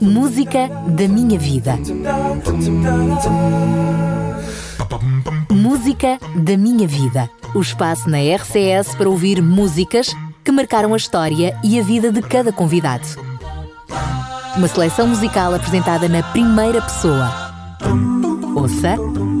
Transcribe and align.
Música 0.00 0.68
da 0.88 1.06
minha 1.06 1.38
vida. 1.38 1.78
Música 5.50 6.18
da 6.34 6.56
minha 6.56 6.88
vida. 6.88 7.30
O 7.54 7.60
espaço 7.60 8.10
na 8.10 8.18
RCS 8.18 8.96
para 8.96 9.08
ouvir 9.08 9.40
músicas 9.40 10.12
que 10.42 10.50
marcaram 10.50 10.94
a 10.94 10.96
história 10.96 11.56
e 11.62 11.78
a 11.78 11.82
vida 11.82 12.10
de 12.10 12.20
cada 12.22 12.52
convidado. 12.52 13.06
Uma 14.56 14.66
seleção 14.66 15.06
musical 15.06 15.54
apresentada 15.54 16.08
na 16.08 16.24
primeira 16.32 16.82
pessoa. 16.82 17.30
Ouça 18.56 18.96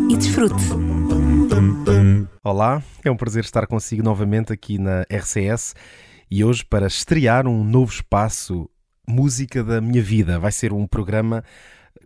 e 0.08 0.16
desfrute. 0.16 0.64
Olá, 2.44 2.80
é 3.04 3.10
um 3.10 3.16
prazer 3.16 3.42
estar 3.42 3.66
consigo 3.66 4.04
novamente 4.04 4.52
aqui 4.52 4.78
na 4.78 5.02
RCS 5.10 5.74
e 6.30 6.44
hoje 6.44 6.64
para 6.64 6.86
estrear 6.86 7.48
um 7.48 7.64
novo 7.64 7.90
espaço 7.90 8.70
Música 9.06 9.62
da 9.62 9.80
Minha 9.80 10.02
Vida. 10.02 10.38
Vai 10.38 10.52
ser 10.52 10.72
um 10.72 10.86
programa 10.86 11.44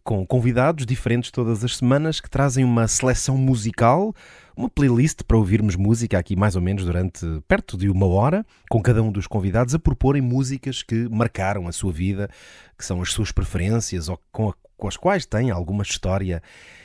com 0.04 0.26
convidados 0.26 0.86
diferentes 0.86 1.30
todas 1.30 1.64
as 1.64 1.76
semanas 1.76 2.20
que 2.20 2.30
trazem 2.30 2.64
uma 2.64 2.86
seleção 2.86 3.36
musical, 3.36 4.14
uma 4.56 4.68
playlist 4.68 5.22
para 5.26 5.36
ouvirmos 5.36 5.76
música 5.76 6.18
aqui 6.18 6.36
mais 6.36 6.56
ou 6.56 6.62
menos 6.62 6.84
durante 6.84 7.26
perto 7.48 7.76
de 7.76 7.88
uma 7.88 8.06
hora, 8.06 8.44
com 8.68 8.82
cada 8.82 9.02
um 9.02 9.10
dos 9.10 9.26
convidados 9.26 9.74
a 9.74 9.78
proporem 9.78 10.22
músicas 10.22 10.82
que 10.82 11.08
marcaram 11.08 11.66
a 11.66 11.72
sua 11.72 11.92
vida, 11.92 12.28
que 12.76 12.84
são 12.84 13.00
as 13.02 13.12
suas 13.12 13.32
preferências 13.32 14.08
ou 14.08 14.20
com, 14.30 14.50
a, 14.50 14.54
com 14.76 14.88
as 14.88 14.96
quais 14.96 15.26
têm 15.26 15.50
alguma 15.50 15.82
história 15.82 16.42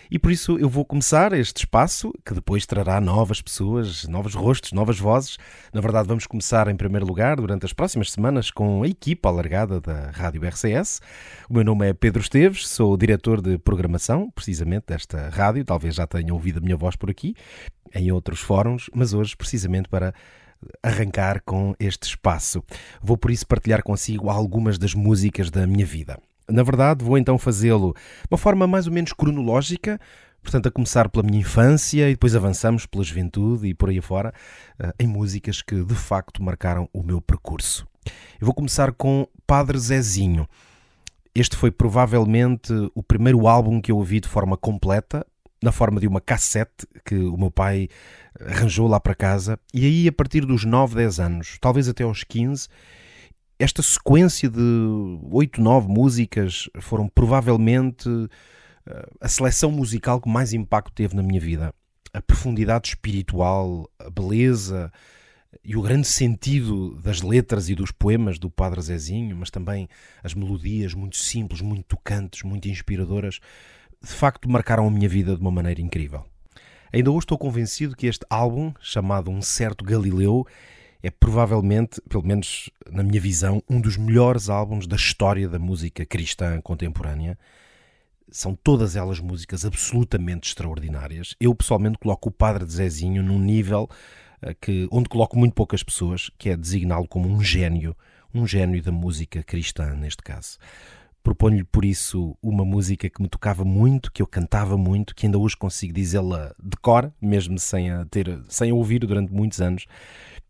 e 0.10 0.20
por 0.20 0.32
isso 0.32 0.58
eu 0.58 0.70
vou 0.70 0.86
começar 0.86 1.34
este 1.34 1.60
espaço, 1.60 2.14
que 2.26 2.34
depois 2.34 2.66
trará 2.66 3.02
novas 3.02 3.42
pessoas, 3.42 4.08
novos 4.08 4.34
rostos, 4.34 4.72
novas 4.72 5.00
vozes. 5.00 5.38
Na 5.74 5.82
verdade, 5.82 6.08
vamos 6.08 6.28
começar 6.28 6.68
em 6.68 6.76
primeiro 6.76 7.06
lugar, 7.06 7.38
durante 7.38 7.66
as 7.66 7.74
próximas 7.74 8.12
semanas, 8.12 8.52
com 8.52 8.84
a 8.84 8.88
equipa 8.88 9.30
alargada 9.30 9.82
da 9.82 10.12
Rádio 10.12 10.48
RCS. 10.48 11.02
O 11.50 11.54
meu 11.54 11.64
nome 11.64 11.90
é 11.90 11.94
Pedro 11.94 12.22
Esteves, 12.22 12.68
sou 12.68 12.96
diretor 12.96 13.42
de 13.42 13.58
programação, 13.58 14.30
precisamente 14.32 14.86
desta 14.88 15.30
rádio. 15.30 15.66
Talvez 15.66 15.96
já 15.96 16.06
tenha 16.06 16.34
ouvido 16.34 16.60
a 16.60 16.62
minha 16.62 16.78
voz 16.78 16.96
por 16.96 17.10
aqui, 17.10 17.36
em 17.94 18.12
outros 18.12 18.40
fóruns, 18.40 18.90
mas 18.94 19.14
hoje, 19.14 19.36
precisamente 19.36 19.90
para 19.90 20.14
arrancar 20.82 21.42
com 21.44 21.76
este 21.80 22.04
espaço. 22.04 22.64
Vou 23.02 23.18
por 23.18 23.32
isso 23.32 23.46
partilhar 23.46 23.84
consigo 23.84 24.30
algumas 24.30 24.78
das 24.78 24.94
músicas 24.94 25.52
da 25.52 25.68
minha 25.68 25.86
vida. 25.86 26.18
Na 26.50 26.64
verdade, 26.64 27.04
vou 27.04 27.18
então 27.18 27.38
fazê-lo 27.38 27.94
de 27.94 28.28
uma 28.32 28.38
forma 28.38 28.68
mais 28.68 28.88
ou 28.88 28.94
menos 28.94 29.14
cronológica, 29.14 30.00
portanto, 30.44 30.68
a 30.68 30.72
começar 30.72 31.10
pela 31.10 31.24
minha 31.24 31.40
infância 31.40 32.08
e 32.08 32.14
depois 32.14 32.36
avançamos 32.36 32.86
pela 32.86 33.04
juventude 33.04 33.68
e 33.68 33.74
por 33.74 33.90
aí 33.90 34.00
fora, 34.00 34.34
eh, 34.80 34.94
em 35.00 35.08
músicas 35.08 35.62
que 35.62 35.84
de 35.84 35.96
facto 35.96 36.44
marcaram 36.44 36.88
o 36.94 37.02
meu 37.02 37.20
percurso. 37.20 37.88
Eu 38.40 38.46
vou 38.46 38.54
começar 38.54 38.92
com 38.92 39.28
Padre 39.48 39.78
Zezinho. 39.80 40.48
Este 41.34 41.58
foi 41.58 41.72
provavelmente 41.72 42.72
o 42.94 43.02
primeiro 43.02 43.48
álbum 43.48 43.82
que 43.82 43.92
eu 43.92 43.98
ouvi 43.98 44.20
de 44.20 44.28
forma 44.28 44.56
completa, 44.56 45.26
na 45.62 45.72
forma 45.72 46.00
de 46.00 46.08
uma 46.08 46.22
cassete 46.22 46.88
que 47.04 47.16
o 47.16 47.36
meu 47.36 47.50
pai 47.50 47.90
arranjou 48.40 48.88
lá 48.88 49.00
para 49.00 49.16
casa, 49.16 49.60
e 49.74 49.86
aí 49.86 50.08
a 50.08 50.12
partir 50.12 50.46
dos 50.46 50.64
9, 50.64 50.96
10 50.96 51.20
anos, 51.20 51.58
talvez 51.60 51.90
até 51.90 52.04
aos 52.04 52.24
15, 52.24 52.68
esta 53.58 53.82
sequência 53.82 54.50
de 54.50 54.62
oito, 55.32 55.62
nove 55.62 55.88
músicas 55.88 56.70
foram 56.82 57.08
provavelmente 57.08 58.10
eh, 58.86 59.10
a 59.22 59.28
seleção 59.28 59.72
musical 59.72 60.20
que 60.20 60.30
mais 60.30 60.54
impacto 60.54 60.92
teve 60.92 61.16
na 61.16 61.24
minha 61.24 61.40
vida. 61.40 61.74
A 62.14 62.22
profundidade 62.22 62.90
espiritual, 62.90 63.90
a 64.00 64.10
beleza 64.10 64.92
e 65.64 65.76
o 65.76 65.82
grande 65.82 66.08
sentido 66.08 66.96
das 67.02 67.22
letras 67.22 67.70
e 67.70 67.76
dos 67.76 67.92
poemas 67.92 68.38
do 68.38 68.50
Padre 68.50 68.82
Zezinho, 68.82 69.36
mas 69.36 69.50
também 69.50 69.88
as 70.24 70.34
melodias 70.34 70.94
muito 70.94 71.18
simples, 71.18 71.62
muito 71.62 71.84
tocantes, 71.84 72.44
muito 72.44 72.68
inspiradoras, 72.68 73.40
de 74.02 74.12
facto 74.12 74.50
marcaram 74.50 74.88
a 74.88 74.92
minha 74.92 75.10
vida 75.10 75.36
de 75.36 75.42
uma 75.42 75.52
maneira 75.52 75.82
incrível. 75.82 76.26
Ainda 76.94 77.12
hoje 77.12 77.26
estou 77.26 77.38
convencido 77.38 77.96
que 77.96 78.08
este 78.08 78.26
álbum, 78.30 78.74
chamado 78.80 79.32
Um 79.32 79.42
Certo 79.42 79.84
Galileu, 79.84 80.46
é 81.06 81.12
provavelmente, 81.12 82.02
pelo 82.10 82.26
menos 82.26 82.68
na 82.92 83.04
minha 83.04 83.22
visão, 83.22 83.62
um 83.70 83.80
dos 83.80 83.96
melhores 83.96 84.50
álbuns 84.50 84.88
da 84.88 84.96
história 84.96 85.48
da 85.48 85.60
música 85.60 86.04
cristã 86.04 86.60
contemporânea. 86.62 87.38
São 88.32 88.56
todas 88.56 88.96
elas 88.96 89.20
músicas 89.20 89.66
absolutamente 89.66 90.50
extraordinárias. 90.50 91.36
Eu 91.40 91.54
pessoalmente 91.54 92.00
coloco 92.00 92.30
o 92.30 92.32
Padre 92.32 92.66
de 92.66 92.74
Zezinho 92.74 93.22
num 93.22 93.38
nível 93.38 93.88
uh, 94.42 94.56
que, 94.60 94.88
onde 94.92 95.08
coloco 95.08 95.38
muito 95.38 95.54
poucas 95.54 95.84
pessoas, 95.84 96.32
que 96.40 96.50
é 96.50 96.58
designá-lo 96.58 97.08
como 97.08 97.30
um 97.30 97.40
gênio, 97.40 97.96
um 98.34 98.48
gênio 98.48 98.82
da 98.82 98.92
música 98.92 99.44
cristã, 99.44 99.94
neste 99.94 100.24
caso. 100.24 100.58
Proponho-lhe 101.22 101.64
por 101.64 101.86
isso 101.86 102.36
uma 102.42 102.66
música 102.66 103.08
que 103.12 103.22
me 103.22 103.30
tocava 103.30 103.64
muito, 103.64 104.12
que 104.12 104.24
eu 104.24 104.28
cantava 104.28 104.76
muito, 104.76 105.14
que 105.14 105.28
ainda 105.28 105.38
hoje 105.38 105.56
consigo 105.56 105.94
dizê-la 105.94 106.56
de 106.60 106.78
cor, 106.78 107.14
mesmo 107.22 107.60
sem 107.60 107.92
a 107.92 108.06
ter, 108.06 108.42
sem 108.48 108.72
a 108.72 108.74
ouvir 108.74 109.06
durante 109.06 109.32
muitos 109.32 109.62
anos 109.62 109.86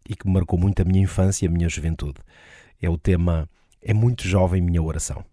e 0.07 0.15
que 0.15 0.27
marcou 0.27 0.59
muito 0.59 0.81
a 0.81 0.85
minha 0.85 1.03
infância 1.03 1.45
e 1.45 1.47
a 1.47 1.51
minha 1.51 1.67
juventude. 1.67 2.19
É 2.81 2.89
o 2.89 2.97
tema 2.97 3.49
É 3.81 3.93
muito 3.93 4.27
jovem 4.27 4.61
minha 4.61 4.81
oração. 4.81 5.23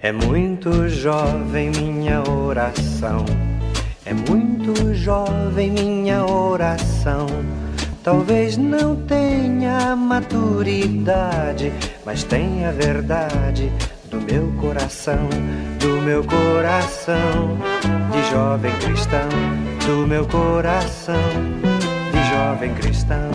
É 0.00 0.12
muito 0.12 0.88
jovem 0.88 1.70
minha 1.70 2.22
oração. 2.30 3.24
É 4.06 4.14
muito 4.14 4.94
jovem 4.94 5.70
minha 5.70 6.24
oração. 6.24 7.26
Talvez 8.02 8.56
não 8.56 8.96
tenha 9.04 9.94
maturidade, 9.94 11.72
mas 12.06 12.24
tenha 12.24 12.72
verdade 12.72 13.70
do 14.10 14.20
meu 14.20 14.50
coração, 14.58 15.28
do 15.78 16.00
meu 16.00 16.24
coração 16.24 17.58
de 18.10 18.30
jovem 18.30 18.72
cristão, 18.78 19.28
do 19.86 20.06
meu 20.06 20.26
coração 20.26 21.14
de 22.12 22.34
jovem 22.34 22.74
cristão. 22.74 23.30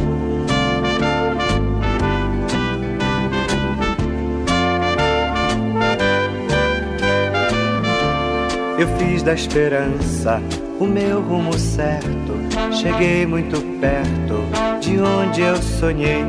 Eu 8.79 8.87
fiz 8.97 9.21
da 9.21 9.33
esperança 9.33 10.41
o 10.79 10.85
meu 10.85 11.21
rumo 11.21 11.53
certo. 11.53 12.33
Cheguei 12.71 13.25
muito 13.25 13.61
perto 13.79 14.43
de 14.81 14.99
onde 14.99 15.41
eu 15.41 15.55
sonhei. 15.57 16.25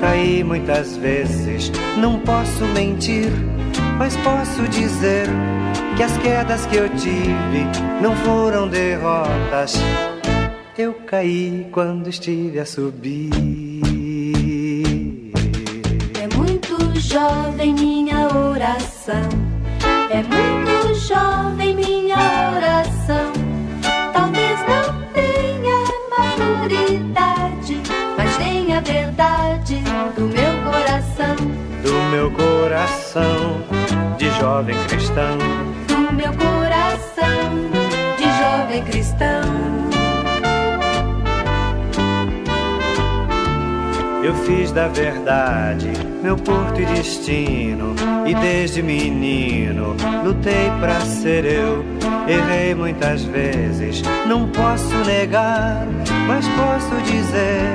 Caí 0.00 0.42
muitas 0.42 0.96
vezes, 0.96 1.70
não 1.98 2.18
posso 2.20 2.64
mentir 2.66 3.30
mas 4.00 4.16
posso 4.16 4.66
dizer 4.68 5.26
que 5.94 6.02
as 6.02 6.16
quedas 6.16 6.64
que 6.64 6.76
eu 6.76 6.88
tive 6.88 7.66
não 8.00 8.16
foram 8.16 8.66
derrotas. 8.66 9.74
Eu 10.78 10.94
caí 11.06 11.68
quando 11.70 12.08
estive 12.08 12.58
a 12.60 12.64
subir. 12.64 13.30
É 16.18 16.34
muito 16.34 16.98
jovem 16.98 17.74
minha 17.74 18.26
oração. 18.34 19.28
É 20.08 20.22
muito 20.22 20.94
jovem 20.94 21.76
minha 21.76 22.16
oração. 22.56 23.32
Talvez 24.14 24.58
não 24.60 24.94
tenha 25.12 25.76
maturidade, 26.16 27.76
mas 28.16 28.34
tenha 28.38 28.80
verdade 28.80 29.82
do 30.16 30.22
meu 30.22 30.72
coração. 30.72 31.36
Do 31.82 31.92
meu 32.10 32.30
coração 32.30 33.49
jovem 34.60 34.76
cristão. 34.88 35.38
Do 35.86 36.12
meu 36.12 36.32
coração 36.34 37.70
de 38.18 38.24
jovem 38.24 38.84
cristão. 38.84 39.40
Eu 44.22 44.34
fiz 44.44 44.70
da 44.70 44.88
verdade 44.88 45.90
meu 46.22 46.36
porto 46.36 46.78
e 46.78 46.84
destino. 46.84 47.94
E 48.26 48.34
desde 48.34 48.82
menino 48.82 49.96
lutei 50.22 50.70
pra 50.78 51.00
ser 51.00 51.46
eu. 51.46 51.82
Errei 52.28 52.74
muitas 52.74 53.22
vezes, 53.24 54.02
não 54.26 54.46
posso 54.50 54.94
negar, 55.06 55.84
mas 56.28 56.46
posso 56.48 56.94
dizer, 57.02 57.66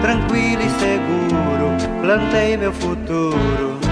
tranquilo 0.00 0.62
e 0.62 0.70
seguro, 0.70 2.00
plantei 2.00 2.56
meu 2.56 2.72
futuro 2.72 3.89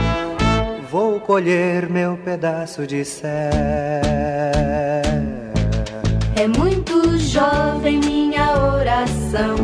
colher 1.29 1.91
meu 1.91 2.17
pedaço 2.17 2.87
de 2.87 3.05
céu. 3.05 3.29
É 6.35 6.49
muito 6.49 7.19
jovem 7.19 7.99
minha 7.99 8.57
oração, 8.57 9.57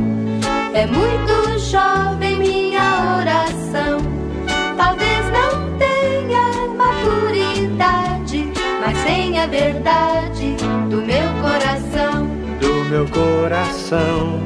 é 0.75 0.84
muito 0.87 1.58
jovem 1.58 2.37
minha 2.37 3.16
oração. 3.19 3.96
Talvez 4.76 5.25
não 5.32 5.78
tenha 5.78 6.69
maturidade, 6.76 8.52
mas 8.84 9.02
tenha 9.02 9.46
verdade 9.46 10.56
do 10.90 10.99
meu 10.99 11.31
coração. 11.40 12.28
Do 12.60 12.90
meu 12.90 13.08
coração 13.08 14.38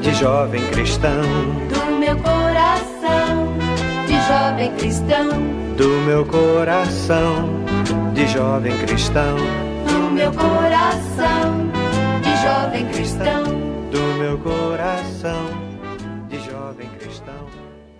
de 0.00 0.14
jovem 0.14 0.64
cristão. 0.68 1.20
Do 1.68 1.98
meu 1.98 2.16
coração 2.18 2.59
jovem 4.30 4.76
cristão. 4.76 5.28
Do 5.76 5.88
meu 6.06 6.24
coração 6.24 7.64
de 8.14 8.28
jovem 8.28 8.78
cristão. 8.78 9.36
Do 9.88 10.10
meu 10.12 10.32
coração 10.32 11.68
de 12.22 12.42
jovem 12.42 12.88
cristão. 12.90 13.42
Do 13.90 14.18
meu 14.20 14.38
coração 14.38 15.46
de 16.28 16.38
jovem 16.48 16.88
cristão. 16.90 17.46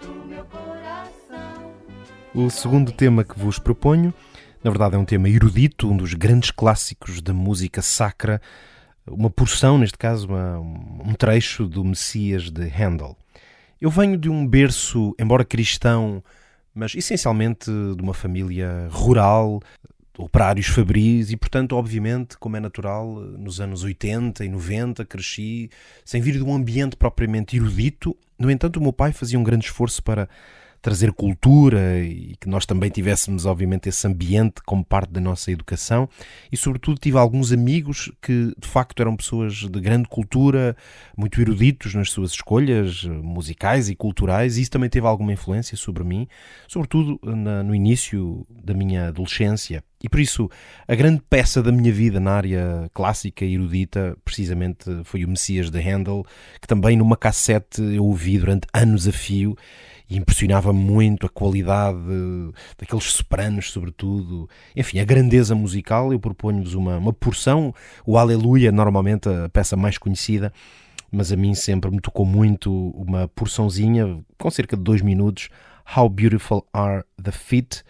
Do 0.01 0.29
meu 0.29 0.45
coração. 0.45 1.73
O 2.33 2.49
segundo 2.49 2.93
tema 2.93 3.25
que 3.25 3.37
vos 3.37 3.59
proponho, 3.59 4.15
na 4.63 4.71
verdade, 4.71 4.95
é 4.95 4.99
um 4.99 5.05
tema 5.05 5.29
erudito, 5.29 5.91
um 5.91 5.97
dos 5.97 6.15
grandes 6.15 6.53
clássicos 6.53 7.21
da 7.21 7.35
música 7.35 7.83
sacra, 7.83 8.41
uma 9.05 9.31
porção, 9.31 9.79
neste 9.79 9.99
caso, 9.99 10.29
uma, 10.29 10.61
um 10.61 11.13
trecho 11.19 11.67
do 11.67 11.85
Messias 11.85 12.51
de 12.51 12.69
Handel. 12.69 13.17
Eu 13.81 13.89
venho 13.89 14.19
de 14.19 14.29
um 14.29 14.47
berço, 14.47 15.15
embora 15.19 15.43
cristão, 15.43 16.23
mas 16.75 16.95
essencialmente 16.95 17.71
de 17.97 18.03
uma 18.03 18.13
família 18.13 18.89
rural, 18.91 19.63
operários 20.19 20.67
fabris, 20.67 21.31
e 21.31 21.37
portanto, 21.37 21.75
obviamente, 21.75 22.37
como 22.37 22.59
é 22.59 22.61
natural, 22.61 23.15
nos 23.15 23.59
anos 23.59 23.83
80 23.83 24.45
e 24.45 24.49
90 24.51 25.05
cresci 25.07 25.71
sem 26.05 26.21
vir 26.21 26.35
de 26.35 26.43
um 26.43 26.55
ambiente 26.55 26.95
propriamente 26.95 27.57
erudito. 27.57 28.15
No 28.39 28.51
entanto, 28.51 28.77
o 28.77 28.83
meu 28.83 28.93
pai 28.93 29.13
fazia 29.13 29.39
um 29.39 29.43
grande 29.43 29.65
esforço 29.65 30.03
para 30.03 30.29
trazer 30.83 31.13
cultura 31.13 31.99
e 32.01 32.37
que 32.41 32.49
nós 32.49 32.65
também 32.65 32.91
tivéssemos, 32.91 33.45
obviamente, 33.45 33.89
esse 33.89 34.07
ambiente 34.07 34.63
como 34.65 34.85
parte 34.85 35.11
da 35.11 35.21
nossa 35.21 35.51
educação. 35.51 36.09
E, 36.51 36.57
sobretudo, 36.57 36.99
tive 36.99 37.19
alguns 37.19 37.53
amigos 37.53 38.11
que, 38.21 38.53
de 38.59 38.69
facto, 38.69 39.01
eram 39.01 39.17
pessoas 39.17 39.55
de 39.55 39.81
grande 39.81 40.09
cultura, 40.09 40.77
muito 41.17 41.41
eruditos 41.41 41.95
nas 41.95 42.11
suas 42.11 42.33
escolhas 42.33 43.05
musicais 43.05 43.89
e 43.89 43.95
culturais, 43.95 44.57
e 44.57 44.63
isso 44.63 44.71
também 44.71 44.89
teve 44.89 45.07
alguma 45.07 45.33
influência 45.33 45.77
sobre 45.77 46.03
mim, 46.03 46.27
sobretudo 46.67 47.21
na, 47.23 47.63
no 47.63 47.75
início 47.75 48.47
da 48.51 48.73
minha 48.73 49.09
adolescência. 49.09 49.85
E 50.03 50.09
por 50.09 50.19
isso, 50.19 50.49
a 50.89 50.95
grande 50.95 51.23
peça 51.29 51.63
da 51.63 51.71
minha 51.71 51.93
vida 51.93 52.19
na 52.19 52.33
área 52.33 52.91
clássica 52.95 53.45
e 53.45 53.55
erudita, 53.55 54.17
precisamente, 54.25 54.87
foi 55.05 55.25
o 55.27 55.29
Messias 55.29 55.71
de 55.71 55.79
Handel, 55.79 56.25
que 56.59 56.67
também 56.67 56.97
numa 56.97 57.19
cassete 57.19 57.83
eu 57.83 58.07
ouvi 58.07 58.39
durante 58.39 58.67
anos 58.73 59.07
a 59.07 59.13
fio 59.13 59.55
e 60.11 60.17
impressionava 60.17 60.73
muito 60.73 61.25
a 61.25 61.29
qualidade 61.29 61.99
daqueles 62.77 63.05
sopranos, 63.05 63.71
sobretudo. 63.71 64.51
Enfim, 64.75 64.99
a 64.99 65.05
grandeza 65.05 65.55
musical. 65.55 66.13
Eu 66.13 66.19
proponho-vos 66.19 66.75
uma, 66.75 66.99
uma 66.99 67.13
porção. 67.13 67.73
O 68.05 68.19
Aleluia, 68.19 68.73
normalmente 68.73 69.29
a 69.29 69.49
peça 69.49 69.77
mais 69.77 69.97
conhecida, 69.97 70.53
mas 71.13 71.31
a 71.31 71.37
mim 71.37 71.55
sempre 71.55 71.91
me 71.93 72.01
tocou 72.01 72.27
muito 72.27 72.91
uma 72.91 73.29
porçãozinha, 73.29 74.19
com 74.37 74.51
cerca 74.51 74.77
de 74.77 74.83
dois 74.83 75.01
minutos, 75.01 75.49
How 75.97 76.09
Beautiful 76.09 76.67
Are 76.73 77.05
the 77.23 77.31
Feet. 77.31 77.85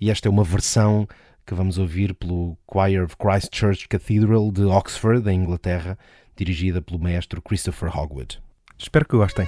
E 0.00 0.10
esta 0.10 0.28
é 0.28 0.30
uma 0.30 0.44
versão 0.44 1.08
que 1.44 1.54
vamos 1.54 1.76
ouvir 1.76 2.14
pelo 2.14 2.56
Choir 2.72 3.02
of 3.02 3.16
Christ 3.16 3.54
Church 3.54 3.88
Cathedral 3.88 4.52
de 4.52 4.62
Oxford, 4.62 5.28
em 5.28 5.40
Inglaterra, 5.40 5.98
dirigida 6.36 6.80
pelo 6.80 7.00
maestro 7.00 7.42
Christopher 7.42 7.96
Hogwood. 7.96 8.40
Espero 8.78 9.06
que 9.06 9.16
gostem. 9.16 9.46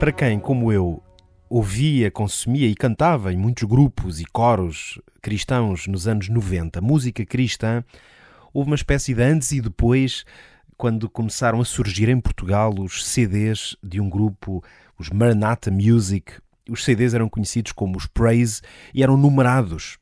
Para 0.00 0.12
quem, 0.12 0.40
como 0.40 0.72
eu, 0.72 1.02
ouvia, 1.46 2.10
consumia 2.10 2.66
e 2.66 2.74
cantava 2.74 3.34
em 3.34 3.36
muitos 3.36 3.64
grupos 3.64 4.18
e 4.18 4.24
coros 4.24 4.98
cristãos 5.20 5.86
nos 5.86 6.08
anos 6.08 6.30
90, 6.30 6.80
música 6.80 7.22
cristã, 7.26 7.84
houve 8.50 8.70
uma 8.70 8.76
espécie 8.76 9.12
de 9.12 9.22
antes 9.22 9.52
e 9.52 9.60
depois, 9.60 10.24
quando 10.78 11.06
começaram 11.06 11.60
a 11.60 11.66
surgir 11.66 12.08
em 12.08 12.18
Portugal 12.18 12.72
os 12.80 13.06
CDs 13.06 13.76
de 13.82 14.00
um 14.00 14.08
grupo, 14.08 14.64
os 14.98 15.10
Maranatha 15.10 15.70
Music. 15.70 16.32
Os 16.66 16.82
CDs 16.82 17.12
eram 17.12 17.28
conhecidos 17.28 17.72
como 17.72 17.98
os 17.98 18.06
Praise 18.06 18.62
e 18.94 19.02
eram 19.02 19.18
numerados. 19.18 19.99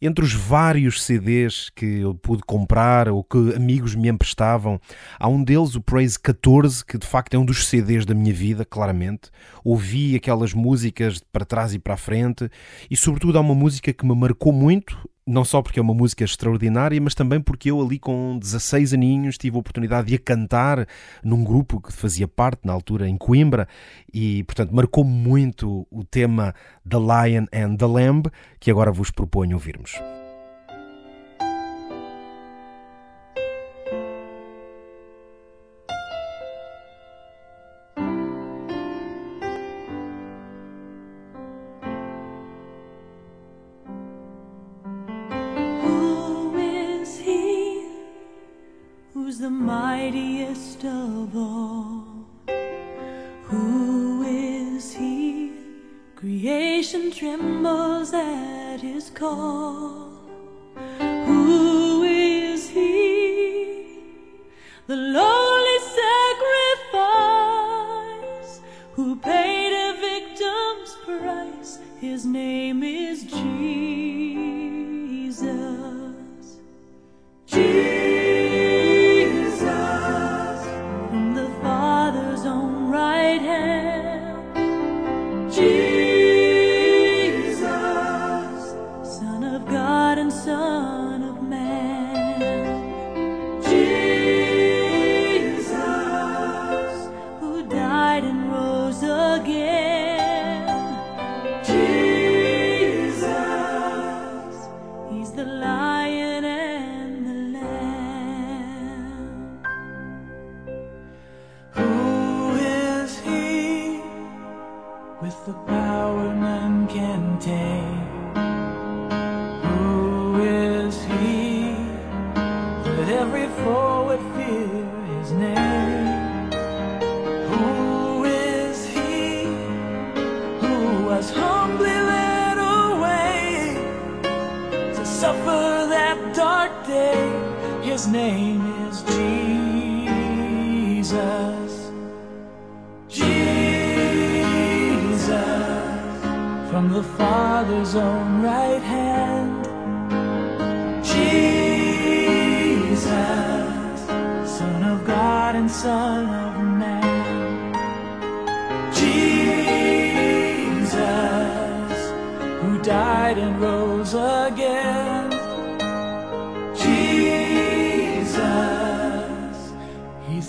Entre 0.00 0.24
os 0.24 0.32
vários 0.32 1.02
CDs 1.02 1.70
que 1.74 2.00
eu 2.00 2.14
pude 2.14 2.42
comprar 2.42 3.08
ou 3.08 3.24
que 3.24 3.54
amigos 3.54 3.94
me 3.94 4.08
emprestavam, 4.08 4.80
há 5.18 5.28
um 5.28 5.42
deles, 5.42 5.74
o 5.74 5.80
Praise 5.80 6.18
14, 6.18 6.84
que 6.84 6.98
de 6.98 7.06
facto 7.06 7.34
é 7.34 7.38
um 7.38 7.44
dos 7.44 7.66
CDs 7.66 8.04
da 8.04 8.14
minha 8.14 8.34
vida, 8.34 8.64
claramente. 8.64 9.30
Ouvi 9.64 10.14
aquelas 10.14 10.52
músicas 10.52 11.20
para 11.32 11.44
trás 11.44 11.74
e 11.74 11.78
para 11.78 11.94
a 11.94 11.98
frente 11.98 12.50
e, 12.90 12.96
sobretudo, 12.96 13.38
há 13.38 13.40
uma 13.40 13.54
música 13.54 13.92
que 13.92 14.06
me 14.06 14.14
marcou 14.14 14.52
muito 14.52 15.08
não 15.26 15.44
só 15.44 15.60
porque 15.60 15.78
é 15.78 15.82
uma 15.82 15.94
música 15.94 16.24
extraordinária, 16.24 17.00
mas 17.00 17.14
também 17.14 17.40
porque 17.40 17.70
eu 17.70 17.80
ali 17.80 17.98
com 17.98 18.38
16 18.38 18.94
aninhos 18.94 19.36
tive 19.36 19.56
a 19.56 19.60
oportunidade 19.60 20.08
de 20.08 20.14
a 20.14 20.18
cantar 20.18 20.86
num 21.22 21.42
grupo 21.42 21.80
que 21.80 21.92
fazia 21.92 22.28
parte 22.28 22.60
na 22.64 22.72
altura 22.72 23.08
em 23.08 23.16
Coimbra 23.16 23.66
e, 24.12 24.44
portanto, 24.44 24.74
marcou 24.74 25.02
muito 25.02 25.86
o 25.90 26.04
tema 26.04 26.54
The 26.88 26.98
Lion 26.98 27.46
and 27.52 27.76
the 27.76 27.86
Lamb, 27.86 28.30
que 28.60 28.70
agora 28.70 28.92
vos 28.92 29.10
proponho 29.10 29.56
ouvirmos. 29.56 30.00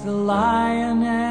the 0.03 0.11
lioness. 0.11 1.26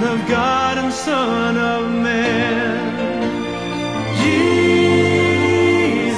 Son 0.00 0.18
of 0.18 0.28
God 0.28 0.78
and 0.78 0.90
Son 0.90 1.58
of 1.58 1.90
Man. 1.90 2.80
Jesus, 4.22 6.14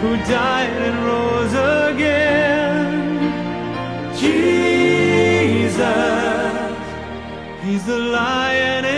who 0.00 0.16
died 0.32 0.70
and 0.86 0.96
rose 1.04 1.54
again. 1.92 2.88
Jesus, 4.16 5.76
He's 7.62 7.84
the 7.84 7.98
Lion. 7.98 8.97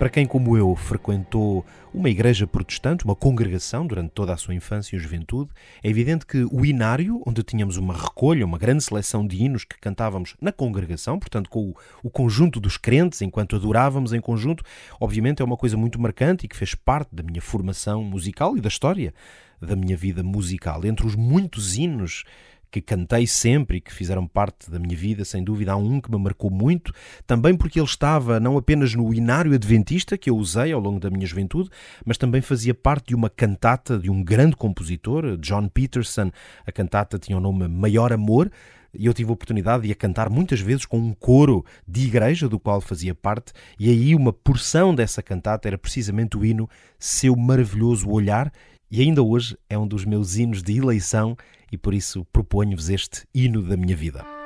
Para 0.00 0.08
quem, 0.08 0.24
como 0.24 0.56
eu, 0.56 0.74
frequentou 0.74 1.62
uma 1.92 2.08
igreja 2.08 2.46
protestante, 2.46 3.04
uma 3.04 3.14
congregação 3.14 3.86
durante 3.86 4.12
toda 4.12 4.32
a 4.32 4.36
sua 4.38 4.54
infância 4.54 4.96
e 4.96 4.98
juventude, 4.98 5.50
é 5.84 5.90
evidente 5.90 6.24
que 6.24 6.42
o 6.50 6.64
inário, 6.64 7.22
onde 7.26 7.42
tínhamos 7.42 7.76
uma 7.76 7.92
recolha, 7.92 8.46
uma 8.46 8.56
grande 8.56 8.82
seleção 8.82 9.26
de 9.26 9.36
hinos 9.36 9.62
que 9.62 9.78
cantávamos 9.78 10.36
na 10.40 10.52
congregação, 10.52 11.18
portanto 11.18 11.50
com 11.50 11.68
o, 11.68 11.76
o 12.02 12.08
conjunto 12.08 12.58
dos 12.58 12.78
crentes, 12.78 13.20
enquanto 13.20 13.56
adorávamos 13.56 14.14
em 14.14 14.22
conjunto, 14.22 14.64
obviamente 14.98 15.42
é 15.42 15.44
uma 15.44 15.58
coisa 15.58 15.76
muito 15.76 16.00
marcante 16.00 16.46
e 16.46 16.48
que 16.48 16.56
fez 16.56 16.74
parte 16.74 17.14
da 17.14 17.22
minha 17.22 17.42
formação 17.42 18.02
musical 18.02 18.56
e 18.56 18.60
da 18.62 18.68
história 18.68 19.12
da 19.60 19.76
minha 19.76 19.98
vida 19.98 20.22
musical. 20.22 20.82
Entre 20.86 21.06
os 21.06 21.14
muitos 21.14 21.76
hinos 21.76 22.24
que 22.70 22.80
cantei 22.80 23.26
sempre 23.26 23.78
e 23.78 23.80
que 23.80 23.92
fizeram 23.92 24.26
parte 24.26 24.70
da 24.70 24.78
minha 24.78 24.96
vida, 24.96 25.24
sem 25.24 25.42
dúvida, 25.42 25.72
há 25.72 25.76
um 25.76 26.00
que 26.00 26.10
me 26.10 26.18
marcou 26.18 26.50
muito, 26.50 26.92
também 27.26 27.56
porque 27.56 27.78
ele 27.78 27.86
estava 27.86 28.38
não 28.38 28.56
apenas 28.56 28.94
no 28.94 29.12
Inário 29.12 29.52
Adventista, 29.52 30.16
que 30.16 30.30
eu 30.30 30.36
usei 30.36 30.72
ao 30.72 30.80
longo 30.80 31.00
da 31.00 31.10
minha 31.10 31.26
juventude, 31.26 31.68
mas 32.04 32.16
também 32.16 32.40
fazia 32.40 32.74
parte 32.74 33.08
de 33.08 33.14
uma 33.14 33.28
cantata 33.28 33.98
de 33.98 34.10
um 34.10 34.22
grande 34.22 34.56
compositor, 34.56 35.36
John 35.38 35.68
Peterson. 35.68 36.30
A 36.66 36.72
cantata 36.72 37.18
tinha 37.18 37.36
o 37.36 37.40
nome 37.40 37.66
Maior 37.66 38.12
Amor, 38.12 38.50
e 38.92 39.06
eu 39.06 39.14
tive 39.14 39.30
a 39.30 39.32
oportunidade 39.32 39.86
de 39.86 39.92
a 39.92 39.94
cantar 39.94 40.28
muitas 40.28 40.60
vezes 40.60 40.84
com 40.84 40.98
um 40.98 41.14
coro 41.14 41.64
de 41.86 42.06
igreja 42.06 42.48
do 42.48 42.58
qual 42.58 42.80
fazia 42.80 43.14
parte, 43.14 43.52
e 43.78 43.88
aí 43.88 44.14
uma 44.14 44.32
porção 44.32 44.94
dessa 44.94 45.22
cantata 45.22 45.68
era 45.68 45.78
precisamente 45.78 46.36
o 46.36 46.44
hino 46.44 46.68
Seu 46.98 47.36
Maravilhoso 47.36 48.08
Olhar, 48.08 48.52
e 48.90 49.00
ainda 49.00 49.22
hoje 49.22 49.56
é 49.68 49.78
um 49.78 49.86
dos 49.86 50.04
meus 50.04 50.36
hinos 50.36 50.62
de 50.62 50.76
eleição 50.76 51.36
e 51.70 51.78
por 51.78 51.94
isso 51.94 52.24
proponho-vos 52.32 52.88
este 52.88 53.26
hino 53.34 53.62
da 53.62 53.76
minha 53.76 53.96
vida. 53.96 54.39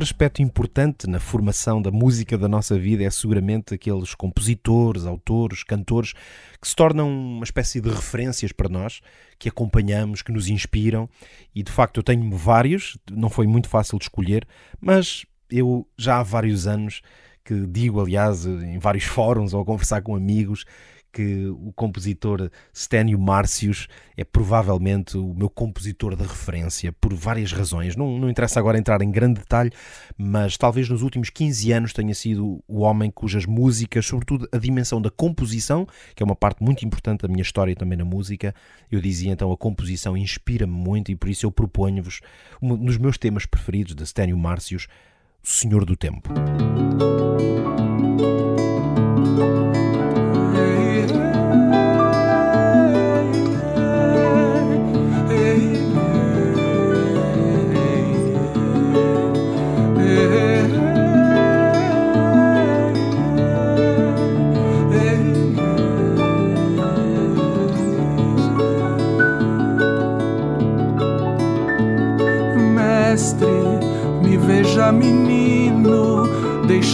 Outro 0.00 0.04
aspecto 0.04 0.40
importante 0.40 1.06
na 1.06 1.20
formação 1.20 1.82
da 1.82 1.90
música 1.90 2.38
da 2.38 2.48
nossa 2.48 2.78
vida 2.78 3.04
é 3.04 3.10
seguramente 3.10 3.74
aqueles 3.74 4.14
compositores, 4.14 5.04
autores, 5.04 5.62
cantores 5.62 6.14
que 6.58 6.66
se 6.66 6.74
tornam 6.74 7.06
uma 7.10 7.44
espécie 7.44 7.82
de 7.82 7.90
referências 7.90 8.50
para 8.50 8.68
nós, 8.68 9.02
que 9.38 9.48
acompanhamos, 9.48 10.22
que 10.22 10.32
nos 10.32 10.48
inspiram. 10.48 11.06
E 11.54 11.62
de 11.62 11.70
facto 11.70 11.98
eu 11.98 12.02
tenho 12.02 12.34
vários, 12.34 12.96
não 13.10 13.28
foi 13.28 13.46
muito 13.46 13.68
fácil 13.68 13.98
de 13.98 14.04
escolher, 14.04 14.46
mas 14.80 15.26
eu 15.50 15.86
já 15.98 16.18
há 16.18 16.22
vários 16.22 16.66
anos 16.66 17.02
que 17.44 17.66
digo, 17.66 18.00
aliás, 18.00 18.46
em 18.46 18.78
vários 18.78 19.04
fóruns 19.04 19.52
ou 19.52 19.60
a 19.60 19.66
conversar 19.66 20.00
com 20.00 20.16
amigos, 20.16 20.64
que 21.12 21.46
o 21.46 21.72
compositor 21.72 22.50
Stênio 22.74 23.18
Márcios 23.18 23.88
é 24.16 24.24
provavelmente 24.24 25.16
o 25.16 25.34
meu 25.34 25.48
compositor 25.48 26.14
de 26.14 26.22
referência, 26.22 26.92
por 26.92 27.12
várias 27.14 27.52
razões. 27.52 27.96
Não, 27.96 28.18
não 28.18 28.30
interessa 28.30 28.60
agora 28.60 28.78
entrar 28.78 29.02
em 29.02 29.10
grande 29.10 29.40
detalhe, 29.40 29.70
mas 30.16 30.56
talvez 30.56 30.88
nos 30.88 31.02
últimos 31.02 31.30
15 31.30 31.72
anos 31.72 31.92
tenha 31.92 32.14
sido 32.14 32.62
o 32.68 32.80
homem 32.80 33.10
cujas 33.10 33.46
músicas, 33.46 34.06
sobretudo 34.06 34.48
a 34.52 34.58
dimensão 34.58 35.00
da 35.00 35.10
composição, 35.10 35.86
que 36.14 36.22
é 36.22 36.24
uma 36.24 36.36
parte 36.36 36.62
muito 36.62 36.84
importante 36.84 37.22
da 37.22 37.28
minha 37.28 37.42
história 37.42 37.74
também 37.74 37.98
na 37.98 38.04
música, 38.04 38.54
eu 38.90 39.00
dizia 39.00 39.32
então 39.32 39.50
a 39.52 39.56
composição 39.56 40.16
inspira-me 40.16 40.72
muito 40.72 41.10
e 41.10 41.16
por 41.16 41.28
isso 41.28 41.46
eu 41.46 41.52
proponho-vos 41.52 42.20
um 42.60 42.76
dos 42.76 42.98
meus 42.98 43.18
temas 43.18 43.46
preferidos 43.46 43.94
de 43.94 44.06
Stênio 44.06 44.36
Márcios, 44.36 44.86
Senhor 45.42 45.84
do 45.84 45.96
Tempo. 45.96 46.30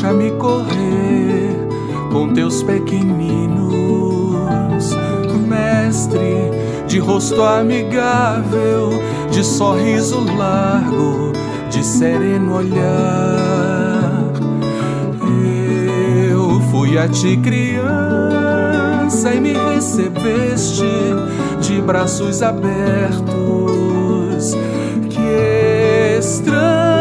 Deixa-me 0.07 0.31
correr 0.33 1.57
com 2.13 2.33
teus 2.33 2.63
pequeninos. 2.63 3.67
Mestre, 5.47 6.51
de 6.87 6.99
rosto 6.99 7.41
amigável, 7.43 8.91
de 9.31 9.45
sorriso 9.45 10.25
largo, 10.37 11.33
de 11.71 11.85
sereno 11.85 12.57
olhar. 12.57 14.27
Eu 16.31 16.61
fui 16.71 16.99
a 16.99 17.09
ti 17.09 17.37
criança 17.37 19.33
e 19.35 19.41
me 19.41 19.53
recebeste 19.53 20.85
de 21.61 21.81
braços 21.81 22.43
abertos. 22.43 22.67
Que 25.09 26.19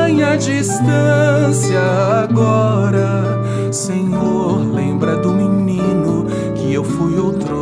estranha 0.05 0.37
distância 0.37 1.81
agora, 2.23 3.41
Senhor, 3.71 4.59
lembra 4.71 5.17
do 5.17 5.33
menino 5.33 6.27
que 6.55 6.73
eu 6.73 6.83
fui 6.83 7.17
outrora. 7.17 7.54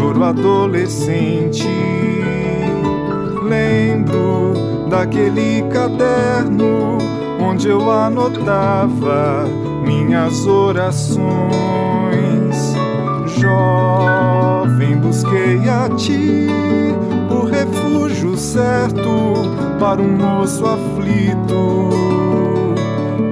Choro 0.00 0.24
adolescente. 0.24 1.68
Lembro 3.42 4.54
daquele 4.88 5.62
caderno 5.64 6.96
onde 7.38 7.68
eu 7.68 7.90
anotava 7.90 9.44
minhas 9.84 10.46
orações. 10.46 11.20
Jovem, 13.36 14.96
busquei 14.96 15.68
a 15.68 15.90
ti 15.96 16.46
o 17.30 17.44
refúgio 17.44 18.38
certo 18.38 19.34
para 19.78 20.00
um 20.00 20.16
moço 20.16 20.64
aflito. 20.64 21.90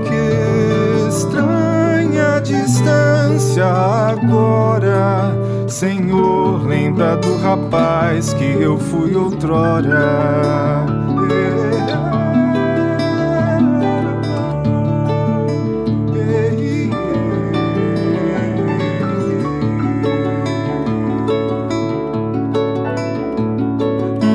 Que 0.05 1.09
estranha 1.09 2.41
distância 2.41 3.65
agora, 3.65 5.35
Senhor, 5.69 6.67
lembra 6.67 7.17
do 7.17 7.37
rapaz 7.37 8.33
que 8.33 8.45
eu 8.45 8.79
fui 8.79 9.15
outrora. 9.15 10.87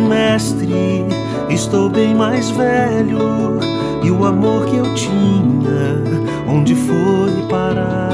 Mestre, 0.07 1.07
estou 1.49 1.89
bem 1.89 2.13
mais 2.13 2.51
velho 2.51 3.59
e 4.03 4.11
o 4.11 4.23
amor 4.23 4.67
que 4.67 4.77
eu 4.77 4.93
tinha, 4.93 6.03
onde 6.47 6.75
foi 6.75 7.47
parar? 7.49 8.13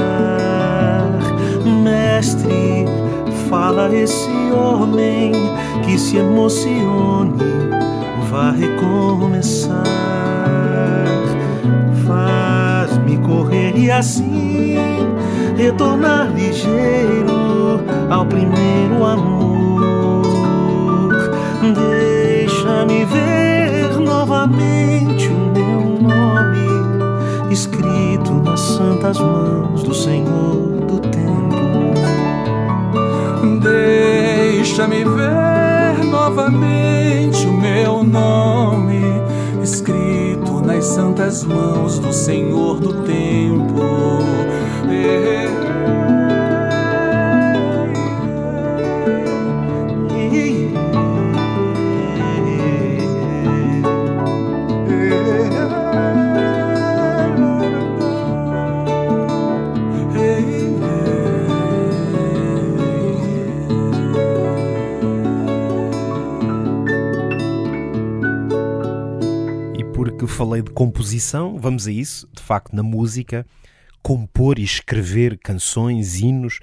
Mestre, 1.84 2.86
fala 3.50 3.92
esse 3.92 4.30
homem 4.52 5.32
que 5.84 5.98
se 5.98 6.18
emocione, 6.18 7.36
vai 8.30 8.56
recomeçar. 8.56 9.82
Faz-me 12.06 13.18
correr 13.18 13.76
e 13.76 13.90
assim 13.90 14.76
retornar 15.56 16.32
ligeiro 16.32 17.80
ao 18.08 18.24
primeiro 18.24 19.04
amor. 19.04 19.50
Deixa-me 21.74 23.04
ver 23.04 23.98
novamente 23.98 25.26
o 25.26 25.52
meu 25.52 25.80
nome 26.08 27.52
escrito 27.52 28.32
nas 28.44 28.60
santas 28.60 29.18
mãos 29.18 29.82
do 29.82 29.92
Senhor 29.92 30.69
Deixa-me 34.70 35.02
ver 35.02 36.04
novamente 36.04 37.44
o 37.44 37.52
meu 37.52 38.04
nome 38.04 39.02
escrito 39.60 40.60
nas 40.64 40.84
santas 40.84 41.42
mãos 41.42 41.98
do 41.98 42.12
Senhor 42.12 42.78
do 42.78 43.02
tempo. 43.02 43.80
Falei 70.40 70.62
de 70.62 70.70
composição, 70.70 71.58
vamos 71.58 71.86
a 71.86 71.92
isso. 71.92 72.26
De 72.32 72.40
facto, 72.42 72.74
na 72.74 72.82
música, 72.82 73.46
compor 74.02 74.58
e 74.58 74.62
escrever 74.62 75.38
canções, 75.38 76.18
hinos, 76.18 76.60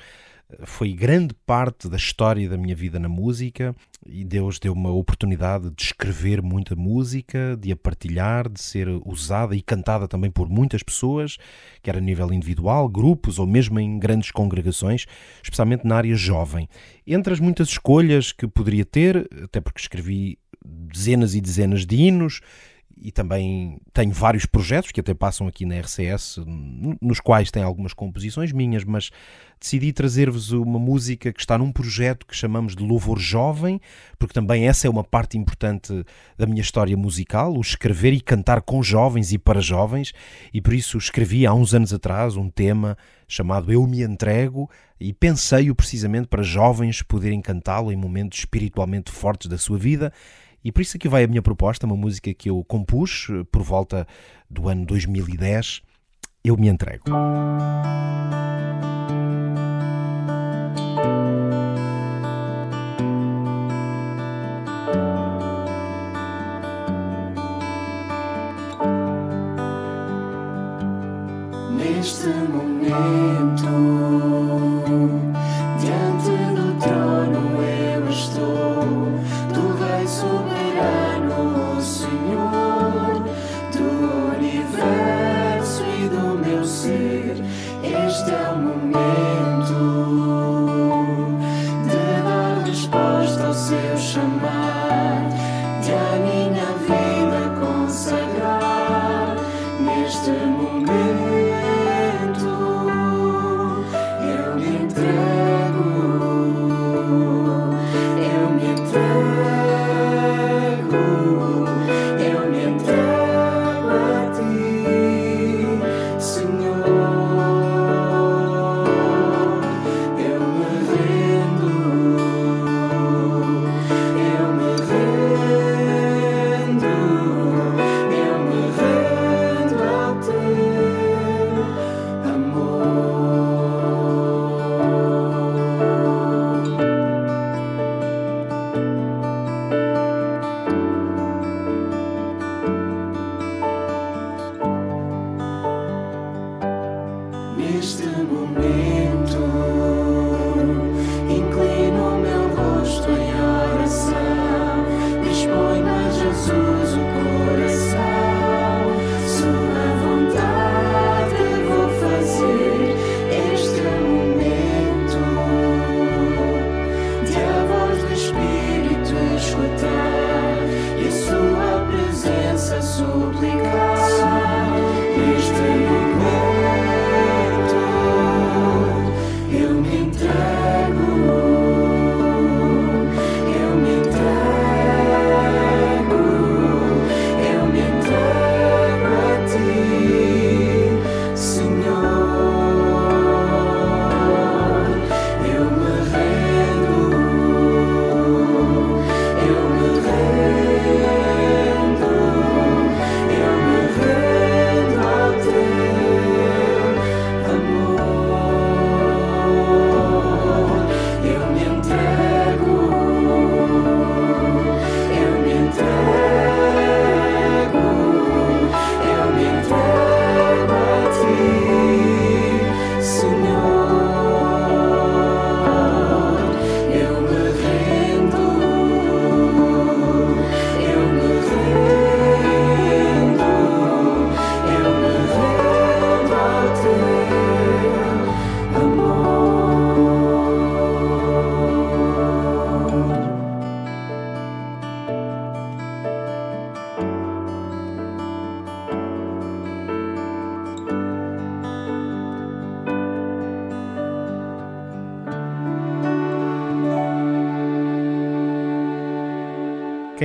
foi 0.63 0.93
grande 0.93 1.35
parte 1.45 1.87
da 1.87 1.95
história 1.95 2.49
da 2.49 2.57
minha 2.57 2.75
vida 2.75 2.97
na 2.97 3.07
música 3.07 3.75
e 4.03 4.23
Deus 4.23 4.57
deu 4.57 4.73
uma 4.73 4.89
oportunidade 4.89 5.69
de 5.69 5.83
escrever 5.83 6.41
muita 6.41 6.75
música, 6.75 7.55
de 7.55 7.71
a 7.71 7.75
partilhar, 7.75 8.49
de 8.49 8.59
ser 8.59 8.87
usada 9.05 9.55
e 9.55 9.61
cantada 9.61 10.07
também 10.07 10.31
por 10.31 10.49
muitas 10.49 10.81
pessoas, 10.81 11.37
quer 11.83 11.97
a 11.97 12.01
nível 12.01 12.33
individual, 12.33 12.89
grupos 12.89 13.37
ou 13.37 13.45
mesmo 13.45 13.79
em 13.79 13.99
grandes 13.99 14.31
congregações, 14.31 15.05
especialmente 15.43 15.85
na 15.85 15.97
área 15.97 16.15
jovem. 16.15 16.67
Entre 17.05 17.31
as 17.31 17.39
muitas 17.39 17.67
escolhas 17.67 18.31
que 18.31 18.47
poderia 18.47 18.85
ter, 18.85 19.29
até 19.43 19.61
porque 19.61 19.81
escrevi 19.81 20.39
dezenas 20.65 21.35
e 21.35 21.41
dezenas 21.41 21.85
de 21.85 21.95
hinos, 21.95 22.41
e 23.01 23.11
também 23.11 23.79
tenho 23.93 24.11
vários 24.11 24.45
projetos 24.45 24.91
que 24.91 24.99
até 24.99 25.13
passam 25.13 25.47
aqui 25.47 25.65
na 25.65 25.79
RCS, 25.79 26.39
nos 27.01 27.19
quais 27.19 27.51
tem 27.51 27.63
algumas 27.63 27.93
composições 27.93 28.51
minhas, 28.51 28.83
mas 28.83 29.11
decidi 29.59 29.91
trazer-vos 29.91 30.51
uma 30.51 30.79
música 30.79 31.31
que 31.33 31.39
está 31.39 31.57
num 31.57 31.71
projeto 31.71 32.25
que 32.25 32.35
chamamos 32.35 32.75
de 32.75 32.83
Louvor 32.83 33.19
Jovem, 33.19 33.79
porque 34.17 34.33
também 34.33 34.67
essa 34.67 34.87
é 34.87 34.89
uma 34.89 35.03
parte 35.03 35.37
importante 35.37 36.05
da 36.37 36.45
minha 36.45 36.61
história 36.61 36.95
musical, 36.95 37.55
o 37.55 37.61
escrever 37.61 38.13
e 38.13 38.21
cantar 38.21 38.61
com 38.61 38.81
jovens 38.83 39.31
e 39.31 39.37
para 39.37 39.61
jovens, 39.61 40.13
e 40.53 40.61
por 40.61 40.73
isso 40.73 40.97
escrevi 40.97 41.45
há 41.45 41.53
uns 41.53 41.73
anos 41.73 41.93
atrás 41.93 42.35
um 42.35 42.49
tema 42.49 42.97
chamado 43.27 43.71
Eu 43.71 43.85
Me 43.85 44.01
Entrego 44.01 44.69
e 44.99 45.13
pensei-o 45.13 45.75
precisamente 45.75 46.27
para 46.27 46.41
jovens 46.41 47.01
poderem 47.01 47.41
cantá-lo 47.41 47.91
em 47.91 47.95
momentos 47.95 48.39
espiritualmente 48.39 49.11
fortes 49.11 49.47
da 49.47 49.57
sua 49.57 49.77
vida. 49.77 50.13
E 50.63 50.71
por 50.71 50.81
isso 50.81 50.97
aqui 50.97 51.07
vai 51.07 51.23
a 51.23 51.27
minha 51.27 51.41
proposta, 51.41 51.85
uma 51.85 51.95
música 51.95 52.33
que 52.33 52.49
eu 52.49 52.63
compus 52.63 53.27
por 53.51 53.61
volta 53.61 54.07
do 54.49 54.67
ano 54.67 54.85
2010. 54.85 55.81
Eu 56.43 56.57
me 56.57 56.67
entrego. 56.67 57.05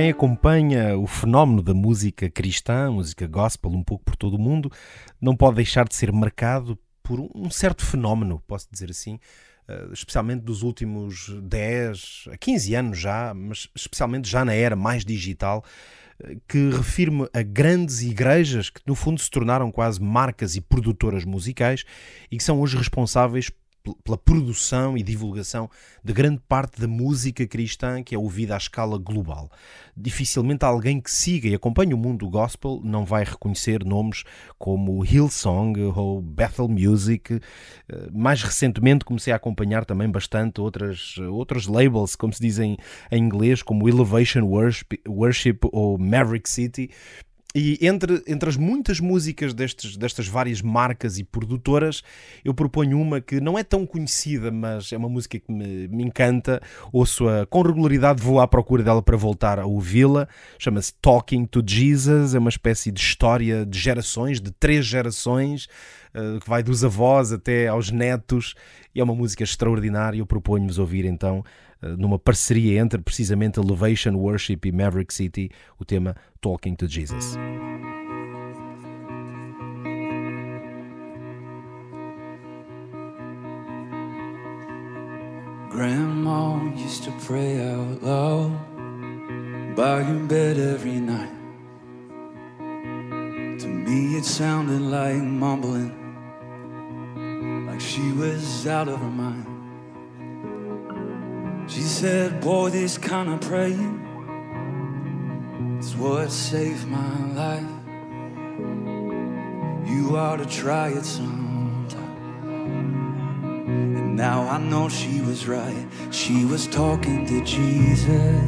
Quem 0.03 0.09
acompanha 0.09 0.97
o 0.97 1.07
fenómeno 1.07 1.63
da 1.63 1.73
música 1.73 2.29
cristã, 2.29 2.91
música 2.91 3.25
gospel, 3.25 3.71
um 3.71 3.81
pouco 3.81 4.03
por 4.03 4.17
todo 4.17 4.33
o 4.33 4.37
mundo, 4.37 4.69
não 5.21 5.33
pode 5.33 5.55
deixar 5.55 5.87
de 5.87 5.95
ser 5.95 6.11
marcado 6.11 6.77
por 7.01 7.21
um 7.33 7.49
certo 7.49 7.85
fenómeno, 7.85 8.43
posso 8.45 8.67
dizer 8.69 8.91
assim, 8.91 9.17
eh, 9.65 9.87
especialmente 9.93 10.41
dos 10.41 10.61
últimos 10.61 11.29
10 11.43 12.25
a 12.33 12.37
15 12.37 12.75
anos 12.75 12.99
já, 12.99 13.33
mas 13.33 13.69
especialmente 13.73 14.29
já 14.29 14.43
na 14.43 14.53
era 14.53 14.75
mais 14.75 15.05
digital, 15.05 15.63
eh, 16.21 16.35
que 16.49 16.69
refirma 16.71 17.29
a 17.33 17.41
grandes 17.41 18.01
igrejas 18.01 18.69
que 18.69 18.81
no 18.85 18.95
fundo 18.95 19.21
se 19.21 19.31
tornaram 19.31 19.71
quase 19.71 20.01
marcas 20.01 20.57
e 20.57 20.59
produtoras 20.59 21.23
musicais 21.23 21.85
e 22.29 22.35
que 22.35 22.43
são 22.43 22.59
hoje 22.59 22.75
responsáveis 22.75 23.49
pela 24.03 24.17
produção 24.17 24.97
e 24.97 25.03
divulgação 25.03 25.69
de 26.03 26.13
grande 26.13 26.41
parte 26.47 26.79
da 26.79 26.87
música 26.87 27.45
cristã 27.45 28.01
que 28.01 28.15
é 28.15 28.17
ouvida 28.17 28.53
à 28.53 28.57
escala 28.57 28.97
global. 28.97 29.51
Dificilmente 29.95 30.63
alguém 30.63 31.01
que 31.01 31.11
siga 31.11 31.49
e 31.49 31.55
acompanhe 31.55 31.93
o 31.93 31.97
mundo 31.97 32.29
gospel 32.29 32.79
não 32.83 33.03
vai 33.03 33.23
reconhecer 33.23 33.83
nomes 33.83 34.23
como 34.57 35.03
Hillsong 35.03 35.79
ou 35.95 36.21
Bethel 36.21 36.67
Music. 36.69 37.33
Eh, 37.33 38.09
mais 38.13 38.41
recentemente 38.41 39.03
comecei 39.03 39.33
a 39.33 39.35
acompanhar 39.35 39.85
também 39.85 40.09
bastante 40.09 40.61
outras, 40.61 41.17
outros 41.17 41.67
labels, 41.67 42.15
como 42.15 42.33
se 42.33 42.41
dizem 42.41 42.77
em 43.11 43.23
inglês, 43.23 43.61
como 43.61 43.87
Elevation 43.89 44.45
Worship, 44.45 45.01
Worship 45.07 45.59
ou 45.71 45.97
Maverick 45.97 46.49
City 46.49 46.89
e 47.55 47.77
entre, 47.85 48.23
entre 48.25 48.49
as 48.49 48.57
muitas 48.57 48.99
músicas 48.99 49.53
destes, 49.53 49.95
destas 49.95 50.27
várias 50.27 50.59
marcas 50.59 51.19
e 51.19 51.23
produtoras, 51.23 52.01
eu 52.43 52.51
proponho 52.51 52.99
uma 52.99 53.21
que 53.21 53.39
não 53.39 53.59
é 53.59 53.63
tão 53.63 53.85
conhecida, 53.85 54.51
mas 54.51 54.91
é 54.91 54.97
uma 54.97 55.07
música 55.07 55.39
que 55.39 55.51
me, 55.51 55.87
me 55.87 56.03
encanta. 56.03 56.59
Ouço-a 56.91 57.45
com 57.45 57.61
regularidade, 57.61 58.23
vou 58.23 58.39
à 58.39 58.47
procura 58.47 58.81
dela 58.81 59.03
para 59.03 59.15
voltar 59.15 59.59
a 59.59 59.67
ouvi-la. 59.67 60.27
Chama-se 60.57 60.95
Talking 60.99 61.45
to 61.45 61.61
Jesus, 61.65 62.33
é 62.33 62.39
uma 62.39 62.49
espécie 62.49 62.91
de 62.91 62.99
história 62.99 63.63
de 63.63 63.77
gerações, 63.77 64.41
de 64.41 64.49
três 64.51 64.83
gerações, 64.83 65.67
uh, 66.15 66.39
que 66.39 66.49
vai 66.49 66.63
dos 66.63 66.83
avós 66.83 67.31
até 67.31 67.67
aos 67.67 67.91
netos. 67.91 68.55
E 68.95 68.99
é 68.99 69.03
uma 69.03 69.13
música 69.13 69.43
extraordinária. 69.43 70.17
Eu 70.17 70.25
proponho-vos 70.25 70.79
ouvir 70.79 71.05
então 71.05 71.43
eh, 71.43 71.72
Eh, 71.83 71.95
numa 71.97 72.17
parceria 72.17 72.79
entre 72.79 73.01
precisamente 73.01 73.59
Elevation 73.59 74.15
Worship 74.15 74.65
e 74.65 74.71
Maverick 74.71 75.13
City, 75.13 75.49
o 75.77 75.83
tema 75.83 76.15
Talking 76.39 76.75
to 76.75 76.87
Jesus. 76.87 77.35
Grandma 85.69 86.71
used 86.75 87.03
to 87.03 87.11
pray 87.25 87.59
out 87.59 88.01
loud 88.03 88.51
by 89.75 90.07
your 90.07 90.25
bed 90.27 90.57
every 90.57 90.99
night. 90.99 91.31
To 93.59 93.67
me, 93.67 94.15
it 94.17 94.23
sounded 94.23 94.81
like 94.81 95.21
mumbling, 95.21 95.91
like 97.67 97.81
she 97.81 98.13
was 98.13 98.67
out 98.67 98.87
of 98.87 98.99
her 98.99 99.09
mind. 99.09 99.52
She 101.67 101.81
said, 101.81 102.41
Boy, 102.41 102.69
this 102.69 102.97
kind 102.97 103.29
of 103.29 103.41
praying 103.41 103.99
is 105.79 105.95
what 105.95 106.29
saved 106.31 106.87
my 106.87 107.33
life. 107.33 107.63
You 109.87 110.17
ought 110.17 110.37
to 110.37 110.45
try 110.45 110.89
it 110.89 111.05
sometime. 111.05 112.03
And 113.65 114.15
now 114.15 114.47
I 114.47 114.57
know 114.57 114.89
she 114.89 115.21
was 115.21 115.47
right. 115.47 115.87
She 116.11 116.45
was 116.45 116.67
talking 116.67 117.25
to 117.27 117.43
Jesus. 117.43 118.43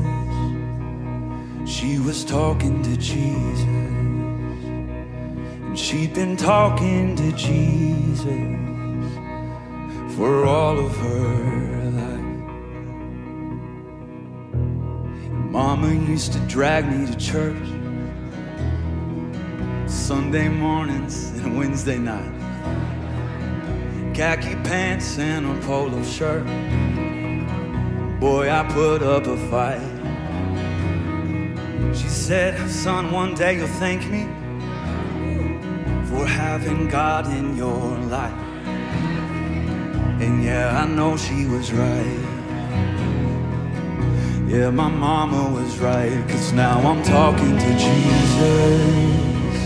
She 1.65 1.99
was 1.99 2.25
talking 2.25 2.84
to 2.84 2.97
Jesus. 2.97 3.65
And 5.65 5.80
she'd 5.80 6.13
been 6.13 6.38
talking 6.38 7.15
to 7.15 7.32
Jesus 7.32 8.25
for 10.15 10.45
all 10.45 10.78
of 10.78 10.95
her 10.97 11.85
Mama 15.56 15.88
used 15.94 16.34
to 16.34 16.39
drag 16.50 16.86
me 16.86 17.08
to 17.08 17.15
church 17.18 17.56
Sunday 19.89 20.50
mornings 20.50 21.30
and 21.30 21.58
Wednesday 21.58 21.98
nights. 21.98 22.44
Khaki 24.13 24.56
pants 24.68 25.18
and 25.18 25.46
a 25.46 25.65
polo 25.65 26.04
shirt. 26.04 26.46
Boy, 28.20 28.52
I 28.52 28.65
put 28.70 29.02
up 29.02 29.28
a 29.28 29.38
fight. 29.50 29.80
She 31.96 32.10
said, 32.10 32.70
Son, 32.70 33.13
one 33.13 33.34
day 33.34 33.56
you'll 33.56 33.80
thank 33.80 34.06
me 34.10 34.26
for 36.10 36.26
having 36.26 36.89
God 36.89 37.28
in 37.32 37.56
your 37.56 37.98
life. 38.10 38.34
And 40.20 40.44
yeah, 40.44 40.84
I 40.84 40.86
know 40.86 41.15
she 41.15 41.46
was 41.46 41.72
right. 41.72 42.24
Yeah, 44.56 44.70
my 44.70 44.88
mama 44.88 45.50
was 45.52 45.78
right, 45.80 46.24
cause 46.30 46.54
now 46.54 46.80
I'm 46.80 47.04
talking 47.04 47.58
to 47.58 47.78
Jesus. 47.78 49.58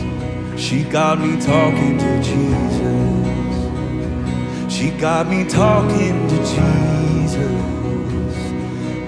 She 0.60 0.84
got 0.84 1.20
me 1.20 1.40
talking 1.40 2.00
to 2.00 2.22
Jesus. 2.24 3.54
She 4.74 4.90
got 4.90 5.28
me 5.28 5.46
talking 5.48 6.28
to 6.30 6.38
Jesus. 6.38 8.36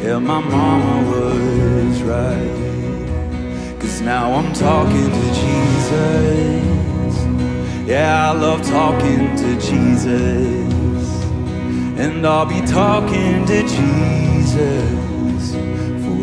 Yeah, 0.03 0.19
my 0.19 0.39
mama 0.39 1.01
was 1.09 2.03
right, 2.03 3.79
cause 3.79 4.01
now 4.01 4.33
I'm 4.33 4.53
talking 4.53 5.09
to 5.09 5.33
Jesus. 5.41 7.15
Yeah, 7.89 8.29
I 8.29 8.33
love 8.33 8.61
talking 8.61 9.35
to 9.35 9.55
Jesus, 9.59 11.23
and 11.97 12.23
I'll 12.23 12.45
be 12.45 12.61
talking 12.67 13.47
to 13.47 13.63
Jesus 13.67 15.10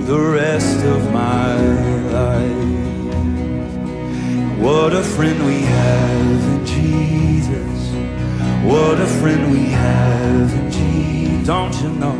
the 0.08 0.18
rest 0.18 0.82
of 0.86 1.12
my 1.12 1.54
life. 2.16 2.68
What 4.58 4.94
a 4.94 5.02
friend 5.02 5.44
we 5.44 5.60
have 5.60 6.42
in 6.54 6.64
Jesus. 6.64 7.78
What 8.64 8.98
a 8.98 9.06
friend 9.20 9.52
we 9.52 9.66
have 9.66 10.50
in 10.54 10.70
Jesus. 10.70 11.46
Don't 11.46 11.74
you 11.82 11.90
know? 11.90 12.16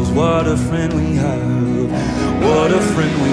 oh 0.00 0.14
what 0.14 0.46
a 0.48 0.56
friend 0.56 0.94
we 0.94 1.16
have. 1.16 1.90
What 2.42 2.70
a 2.72 2.80
friend 2.94 3.14
we 3.22 3.29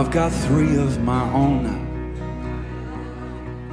I've 0.00 0.10
got 0.10 0.32
three 0.32 0.76
of 0.78 1.02
my 1.02 1.30
own 1.30 1.62
now, 1.62 1.78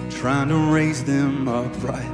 trying 0.09 0.49
to 0.49 0.57
raise 0.57 1.05
them 1.05 1.47
upright. 1.47 2.11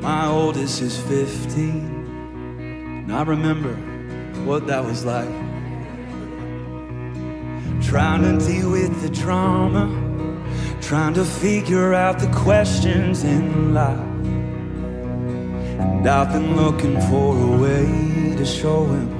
My 0.00 0.28
oldest 0.28 0.80
is 0.82 0.96
15, 0.96 3.02
and 3.02 3.12
I 3.12 3.24
remember 3.24 3.74
what 4.44 4.68
that 4.68 4.84
was 4.84 5.04
like. 5.04 5.28
Trying 7.82 8.22
to 8.22 8.38
deal 8.46 8.70
with 8.70 9.02
the 9.02 9.10
trauma, 9.10 9.88
trying 10.80 11.14
to 11.14 11.24
figure 11.24 11.92
out 11.92 12.20
the 12.20 12.30
questions 12.30 13.24
in 13.24 13.74
life. 13.74 13.98
And 15.80 16.06
I've 16.06 16.32
been 16.32 16.54
looking 16.54 17.00
for 17.10 17.36
a 17.36 17.56
way 17.60 18.36
to 18.36 18.46
show 18.46 18.86
him 18.86 19.13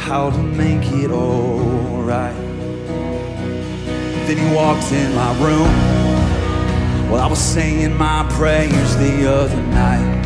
how 0.00 0.30
to 0.30 0.42
make 0.42 0.86
it 0.92 1.10
alright. 1.10 2.34
Then 4.26 4.36
he 4.38 4.54
walks 4.54 4.90
in 4.92 5.14
my 5.14 5.32
room 5.44 5.70
while 7.10 7.20
I 7.20 7.26
was 7.26 7.38
saying 7.38 7.96
my 7.96 8.26
prayers 8.30 8.96
the 8.96 9.30
other 9.30 9.62
night. 9.84 10.20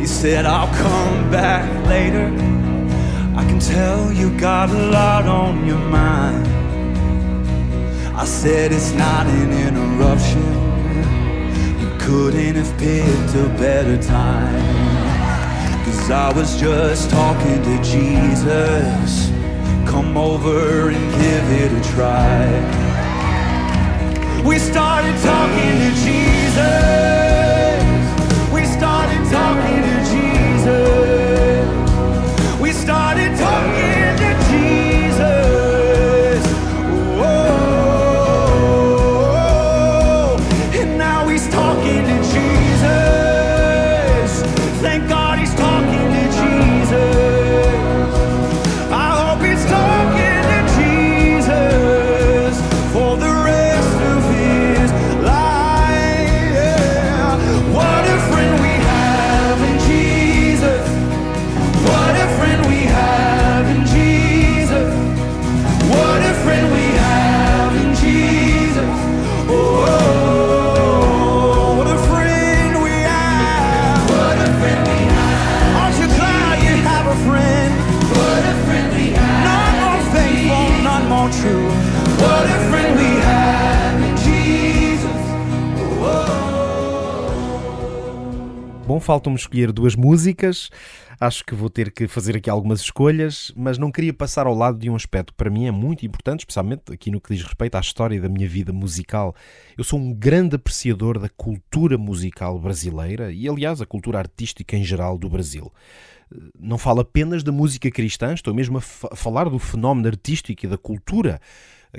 He 0.00 0.06
said, 0.06 0.46
I'll 0.46 0.74
come 0.74 1.30
back 1.30 1.68
later. 1.86 2.26
I 3.36 3.44
can 3.44 3.60
tell 3.60 4.10
you 4.10 4.36
got 4.38 4.70
a 4.70 4.90
lot 4.90 5.26
on 5.26 5.66
your 5.66 5.78
mind. 5.78 6.46
I 8.16 8.24
said, 8.24 8.72
It's 8.72 8.92
not 8.92 9.26
an 9.26 9.52
interruption. 9.52 10.48
You 11.80 11.90
couldn't 12.00 12.56
have 12.56 12.78
picked 12.78 13.34
a 13.34 13.48
better 13.58 14.02
time. 14.02 14.87
Cause 16.08 16.16
I 16.16 16.32
was 16.32 16.56
just 16.58 17.10
talking 17.10 17.62
to 17.64 17.82
Jesus. 17.82 19.28
Come 19.84 20.16
over 20.16 20.88
and 20.88 21.12
give 21.20 21.50
it 21.60 21.70
a 21.70 21.82
try. 21.92 22.48
We 24.42 24.58
started 24.58 25.14
talking 25.20 25.78
to 25.84 25.90
Jesus. 26.06 26.64
We 28.50 28.64
started 28.64 29.22
talking 29.30 29.82
to 29.82 30.00
Jesus. 30.14 31.68
We 32.58 32.72
started 32.72 33.36
talking 33.36 34.16
to 34.16 34.32
Jesus. 34.48 34.77
Bom, 88.98 89.00
faltam-me 89.00 89.38
escolher 89.38 89.70
duas 89.70 89.94
músicas. 89.94 90.70
Acho 91.20 91.44
que 91.44 91.54
vou 91.54 91.70
ter 91.70 91.92
que 91.92 92.08
fazer 92.08 92.36
aqui 92.36 92.50
algumas 92.50 92.80
escolhas, 92.80 93.52
mas 93.54 93.78
não 93.78 93.92
queria 93.92 94.12
passar 94.12 94.44
ao 94.44 94.54
lado 94.54 94.76
de 94.76 94.90
um 94.90 94.96
aspecto 94.96 95.32
que 95.32 95.36
para 95.36 95.48
mim 95.48 95.68
é 95.68 95.70
muito 95.70 96.04
importante, 96.04 96.40
especialmente 96.40 96.92
aqui 96.92 97.08
no 97.08 97.20
que 97.20 97.32
diz 97.32 97.44
respeito 97.44 97.76
à 97.76 97.80
história 97.80 98.20
da 98.20 98.28
minha 98.28 98.48
vida 98.48 98.72
musical. 98.72 99.36
Eu 99.76 99.84
sou 99.84 100.00
um 100.00 100.12
grande 100.12 100.56
apreciador 100.56 101.16
da 101.16 101.28
cultura 101.28 101.96
musical 101.96 102.58
brasileira 102.58 103.30
e, 103.30 103.48
aliás, 103.48 103.80
a 103.80 103.86
cultura 103.86 104.18
artística 104.18 104.76
em 104.76 104.82
geral 104.82 105.16
do 105.16 105.28
Brasil. 105.28 105.72
Não 106.58 106.76
falo 106.76 107.00
apenas 107.00 107.44
da 107.44 107.52
música 107.52 107.88
cristã, 107.92 108.34
estou 108.34 108.52
mesmo 108.52 108.78
a 108.78 108.80
falar 108.80 109.48
do 109.48 109.60
fenómeno 109.60 110.08
artístico 110.08 110.66
e 110.66 110.68
da 110.68 110.76
cultura 110.76 111.40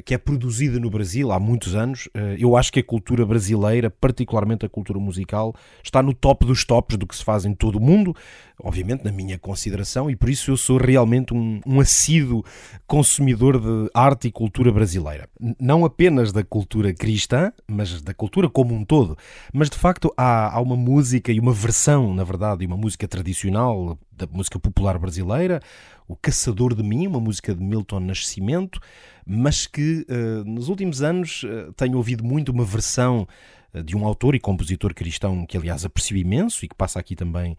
que 0.05 0.13
é 0.13 0.17
produzida 0.17 0.79
no 0.79 0.89
Brasil 0.89 1.31
há 1.31 1.39
muitos 1.39 1.75
anos. 1.75 2.07
Eh, 2.13 2.35
Eu 2.39 2.55
acho 2.55 2.71
que 2.71 2.79
a 2.79 2.83
cultura 2.83 3.25
brasileira, 3.25 3.89
particularmente 3.89 4.65
a 4.65 4.69
cultura 4.69 4.99
musical, 4.99 5.55
está 5.83 6.01
no 6.01 6.13
top 6.13 6.45
dos 6.45 6.63
tops 6.63 6.97
do 6.97 7.07
que 7.07 7.15
se 7.15 7.23
faz 7.23 7.45
em 7.45 7.53
todo 7.53 7.77
o 7.77 7.81
mundo, 7.81 8.15
obviamente 8.61 9.03
na 9.03 9.11
minha 9.11 9.37
consideração, 9.37 10.09
e 10.09 10.15
por 10.15 10.29
isso 10.29 10.51
eu 10.51 10.57
sou 10.57 10.77
realmente 10.77 11.33
um, 11.33 11.59
um 11.65 11.79
assíduo 11.79 12.43
consumidor 12.85 13.59
de 13.59 13.89
arte 13.93 14.27
e 14.27 14.31
cultura 14.31 14.71
brasileira. 14.71 15.27
Não 15.59 15.83
apenas 15.85 16.31
da 16.31 16.43
cultura 16.43 16.93
cristã, 16.93 17.51
mas 17.67 18.01
da 18.01 18.13
cultura 18.13 18.49
como 18.49 18.73
um 18.73 18.85
todo. 18.85 19.17
Mas 19.53 19.69
de 19.69 19.77
facto 19.77 20.13
há, 20.17 20.55
há 20.55 20.61
uma 20.61 20.75
música 20.75 21.31
e 21.31 21.39
uma 21.39 21.53
versão, 21.53 22.13
na 22.13 22.23
verdade, 22.23 22.63
e 22.63 22.67
uma 22.67 22.77
música 22.77 23.07
tradicional 23.07 23.97
da 24.11 24.27
música 24.27 24.59
popular 24.59 24.99
brasileira, 24.99 25.61
o 26.09 26.15
Caçador 26.15 26.73
de 26.73 26.81
Mim, 26.81 27.05
uma 27.05 27.19
música 27.19 27.53
de 27.53 27.63
Milton 27.63 27.99
Nascimento, 27.99 28.81
mas 29.23 29.67
que 29.67 30.07
eh, 30.09 30.43
nos 30.43 30.67
últimos 30.67 31.03
anos 31.03 31.45
eh, 31.45 31.69
tenho 31.77 31.97
ouvido 31.97 32.23
muito 32.23 32.51
uma 32.51 32.65
versão 32.65 33.27
eh, 33.71 33.83
de 33.83 33.95
um 33.95 34.03
autor 34.03 34.33
e 34.33 34.39
compositor 34.39 34.91
cristão 34.95 35.45
que, 35.45 35.55
aliás, 35.55 35.85
aprecio 35.85 36.17
imenso 36.17 36.65
e 36.65 36.67
que 36.67 36.73
passa 36.73 36.99
aqui 36.99 37.15
também 37.15 37.55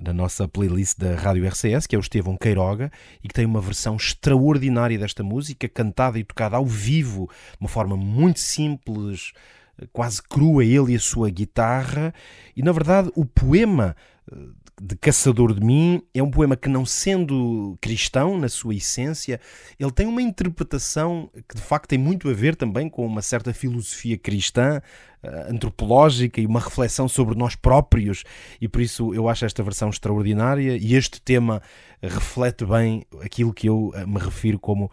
na 0.00 0.12
nossa 0.12 0.46
playlist 0.46 0.96
da 0.96 1.16
Rádio 1.16 1.44
RCS, 1.44 1.88
que 1.88 1.96
é 1.96 1.98
o 1.98 2.00
Estevão 2.00 2.36
Queiroga, 2.36 2.92
e 3.20 3.26
que 3.26 3.34
tem 3.34 3.44
uma 3.44 3.60
versão 3.60 3.96
extraordinária 3.96 4.96
desta 4.96 5.24
música, 5.24 5.68
cantada 5.68 6.20
e 6.20 6.24
tocada 6.24 6.56
ao 6.56 6.64
vivo, 6.64 7.28
de 7.50 7.56
uma 7.58 7.68
forma 7.68 7.96
muito 7.96 8.38
simples, 8.38 9.32
quase 9.92 10.22
crua, 10.22 10.64
ele 10.64 10.92
e 10.92 10.94
a 10.94 11.00
sua 11.00 11.28
guitarra. 11.30 12.14
E, 12.54 12.62
na 12.62 12.70
verdade, 12.70 13.10
o 13.16 13.24
poema 13.24 13.96
de 14.80 14.96
Caçador 14.96 15.54
de 15.54 15.64
Mim 15.64 16.02
é 16.14 16.22
um 16.22 16.30
poema 16.30 16.56
que, 16.56 16.68
não 16.68 16.86
sendo 16.86 17.76
cristão 17.80 18.38
na 18.38 18.48
sua 18.48 18.74
essência, 18.74 19.40
ele 19.78 19.90
tem 19.90 20.06
uma 20.06 20.22
interpretação 20.22 21.30
que 21.48 21.56
de 21.56 21.62
facto 21.62 21.88
tem 21.88 21.98
muito 21.98 22.28
a 22.28 22.32
ver 22.32 22.54
também 22.54 22.88
com 22.88 23.04
uma 23.04 23.22
certa 23.22 23.52
filosofia 23.52 24.16
cristã, 24.16 24.80
eh, 25.22 25.46
antropológica 25.50 26.40
e 26.40 26.46
uma 26.46 26.60
reflexão 26.60 27.08
sobre 27.08 27.36
nós 27.36 27.56
próprios, 27.56 28.24
e 28.60 28.68
por 28.68 28.80
isso 28.80 29.12
eu 29.14 29.28
acho 29.28 29.44
esta 29.44 29.62
versão 29.62 29.90
extraordinária 29.90 30.76
e 30.76 30.94
este 30.94 31.20
tema 31.20 31.60
reflete 32.02 32.64
bem 32.64 33.04
aquilo 33.20 33.52
que 33.52 33.68
eu 33.68 33.92
eh, 33.94 34.06
me 34.06 34.18
refiro 34.18 34.58
como 34.58 34.90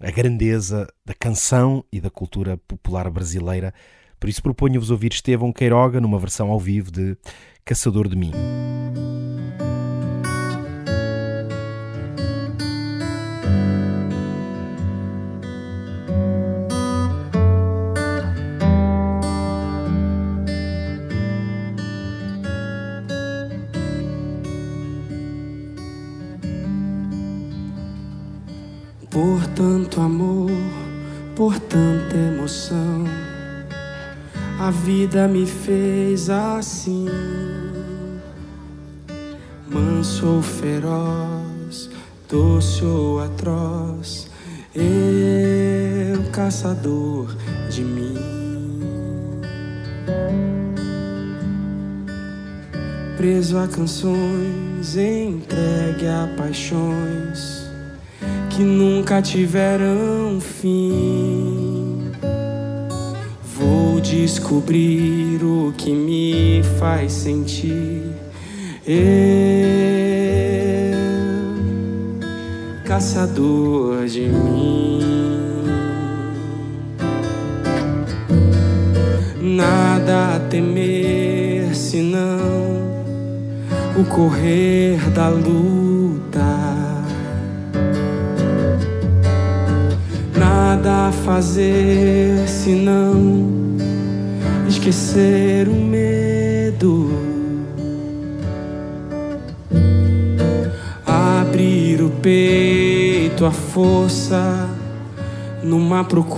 a 0.00 0.10
grandeza 0.10 0.86
da 1.04 1.14
canção 1.14 1.84
e 1.92 2.00
da 2.00 2.10
cultura 2.10 2.56
popular 2.56 3.10
brasileira. 3.10 3.72
Por 4.18 4.28
isso 4.28 4.42
proponho-vos 4.42 4.90
ouvir 4.90 5.12
Estevão 5.12 5.52
Queiroga 5.52 6.00
numa 6.00 6.18
versão 6.18 6.50
ao 6.50 6.58
vivo 6.58 6.90
de 6.90 7.16
Caçador 7.64 8.08
de 8.08 8.16
Mim. 8.16 8.32
Tanto 29.94 30.00
amor, 30.00 30.50
por 31.36 31.56
tanta 31.60 32.16
emoção, 32.16 33.04
a 34.58 34.70
vida 34.70 35.28
me 35.28 35.46
fez 35.46 36.28
assim. 36.28 37.06
Manso 39.68 40.26
ou 40.26 40.42
feroz, 40.42 41.90
doce 42.28 42.84
ou 42.84 43.20
atroz, 43.20 44.28
eu 44.74 46.22
caçador 46.32 47.32
de 47.70 47.82
mim. 47.82 48.18
Preso 53.16 53.58
a 53.58 53.68
canções, 53.68 54.96
entregue 54.96 56.08
a 56.08 56.28
paixões 56.36 57.63
que 58.54 58.62
nunca 58.62 59.20
tiveram 59.20 60.38
fim. 60.40 62.12
Vou 63.56 64.00
descobrir 64.00 65.42
o 65.42 65.74
que 65.76 65.90
me 65.92 66.62
faz 66.78 67.10
sentir. 67.12 68.02
Eu, 68.86 68.94
caçador 72.84 74.06
de 74.06 74.28
mim. 74.28 75.00
Nada 79.42 80.36
a 80.36 80.40
temer 80.48 81.74
senão 81.74 83.02
o 83.98 84.04
correr 84.04 85.10
da 85.10 85.28
luta. 85.28 85.83
Fazer 91.24 92.46
senão 92.46 93.76
esquecer 94.68 95.66
o 95.68 95.74
medo. 95.74 97.10
Abrir 101.06 102.02
o 102.02 102.10
peito, 102.10 103.46
a 103.46 103.50
força 103.50 104.68
numa 105.62 106.04
procura. 106.04 106.34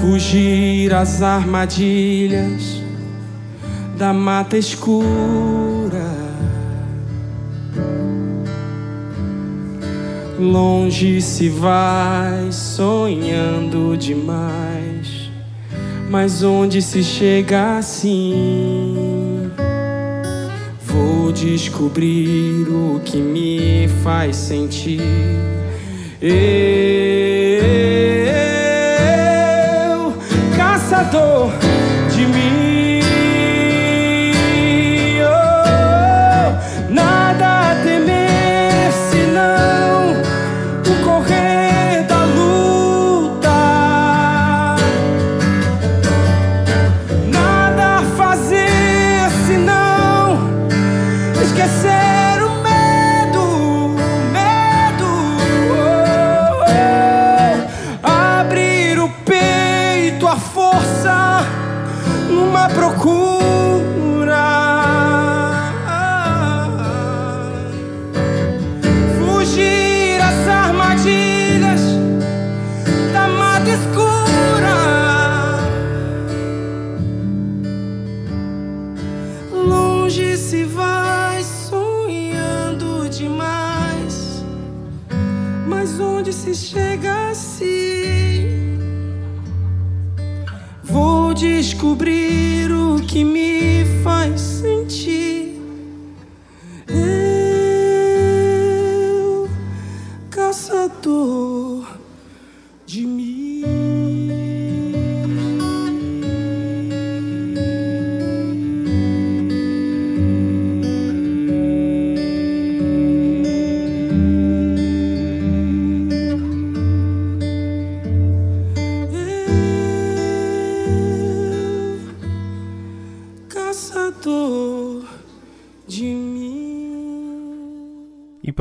Fugir 0.00 0.92
às 0.92 1.22
armadilhas 1.22 2.82
da 3.96 4.12
mata 4.12 4.58
escura. 4.58 5.73
Longe 10.38 11.22
se 11.22 11.48
vai 11.48 12.50
sonhando 12.50 13.96
demais, 13.96 15.30
mas 16.10 16.42
onde 16.42 16.82
se 16.82 17.04
chega 17.04 17.78
assim? 17.78 19.48
Vou 20.82 21.30
descobrir 21.30 22.66
o 22.68 23.00
que 23.04 23.18
me 23.18 23.88
faz 24.02 24.34
sentir. 24.34 25.00
Eu, 26.20 26.32
caçador 30.56 31.52
de 32.12 32.26
mim. 32.26 32.73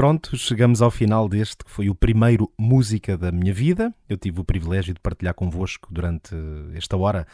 Pronto, 0.03 0.35
chegamos 0.35 0.81
ao 0.81 0.91
final 0.91 1.29
deste 1.29 1.63
que 1.63 1.71
foi 1.71 1.89
o 1.89 1.95
primeiro 1.95 2.51
Música 2.59 3.17
da 3.17 3.31
minha 3.31 3.53
vida. 3.53 3.95
Eu 4.09 4.17
tive 4.17 4.41
o 4.41 4.43
privilégio 4.43 4.93
de 4.93 4.99
partilhar 4.99 5.33
convosco 5.33 5.87
durante 5.89 6.35
esta 6.75 6.97
hora 6.97 7.25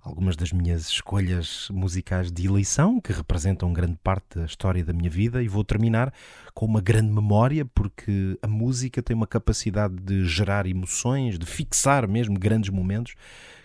algumas 0.00 0.34
das 0.34 0.50
minhas 0.50 0.88
escolhas 0.88 1.68
musicais 1.70 2.32
de 2.32 2.46
eleição, 2.46 2.98
que 2.98 3.12
representam 3.12 3.74
grande 3.74 3.98
parte 4.02 4.38
da 4.38 4.46
história 4.46 4.82
da 4.82 4.94
minha 4.94 5.10
vida, 5.10 5.42
e 5.42 5.48
vou 5.48 5.62
terminar 5.62 6.14
com 6.54 6.64
uma 6.64 6.80
grande 6.80 7.12
memória, 7.12 7.66
porque 7.66 8.38
a 8.40 8.48
música 8.48 9.02
tem 9.02 9.14
uma 9.14 9.26
capacidade 9.26 9.94
de 9.94 10.24
gerar 10.24 10.66
emoções, 10.66 11.38
de 11.38 11.44
fixar 11.44 12.08
mesmo 12.08 12.38
grandes 12.38 12.70
momentos, 12.70 13.14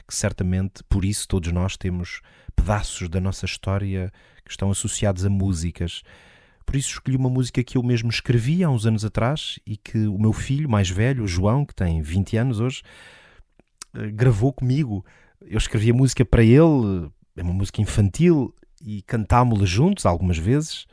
que 0.06 0.14
certamente 0.14 0.84
por 0.90 1.06
isso 1.06 1.26
todos 1.30 1.50
nós 1.54 1.78
temos 1.78 2.20
pedaços 2.54 3.08
da 3.08 3.22
nossa 3.22 3.46
história 3.46 4.12
que 4.44 4.52
estão 4.52 4.70
associados 4.70 5.26
a 5.26 5.30
músicas. 5.30 6.04
Por 6.70 6.76
isso 6.76 6.90
escolhi 6.90 7.18
uma 7.18 7.32
música 7.32 7.64
que 7.64 7.80
eu 7.80 7.82
mesmo 7.82 8.12
escrevi 8.12 8.64
há 8.64 8.70
uns 8.70 8.86
anos 8.86 9.04
atrás 9.04 9.58
e 9.66 9.76
que 9.76 10.06
o 10.06 10.20
meu 10.20 10.32
filho 10.32 10.70
mais 10.70 10.88
velho, 10.88 11.24
o 11.24 11.28
João, 11.28 11.66
que 11.66 11.74
tem 11.74 12.00
20 12.00 12.38
anos 12.38 12.60
hoje, 12.60 12.84
eh, 13.96 14.12
gravou 14.12 14.54
comigo. 14.54 15.04
Eu 15.42 15.58
escrevi 15.58 15.90
a 15.90 15.96
música 15.96 16.24
para 16.24 16.44
ele, 16.44 17.10
é 17.36 17.42
uma 17.42 17.56
música 17.56 17.82
infantil, 17.82 18.54
e 18.86 19.02
cantámos-la 19.02 19.66
juntos 19.66 20.06
algumas 20.06 20.38
vezes, 20.38 20.86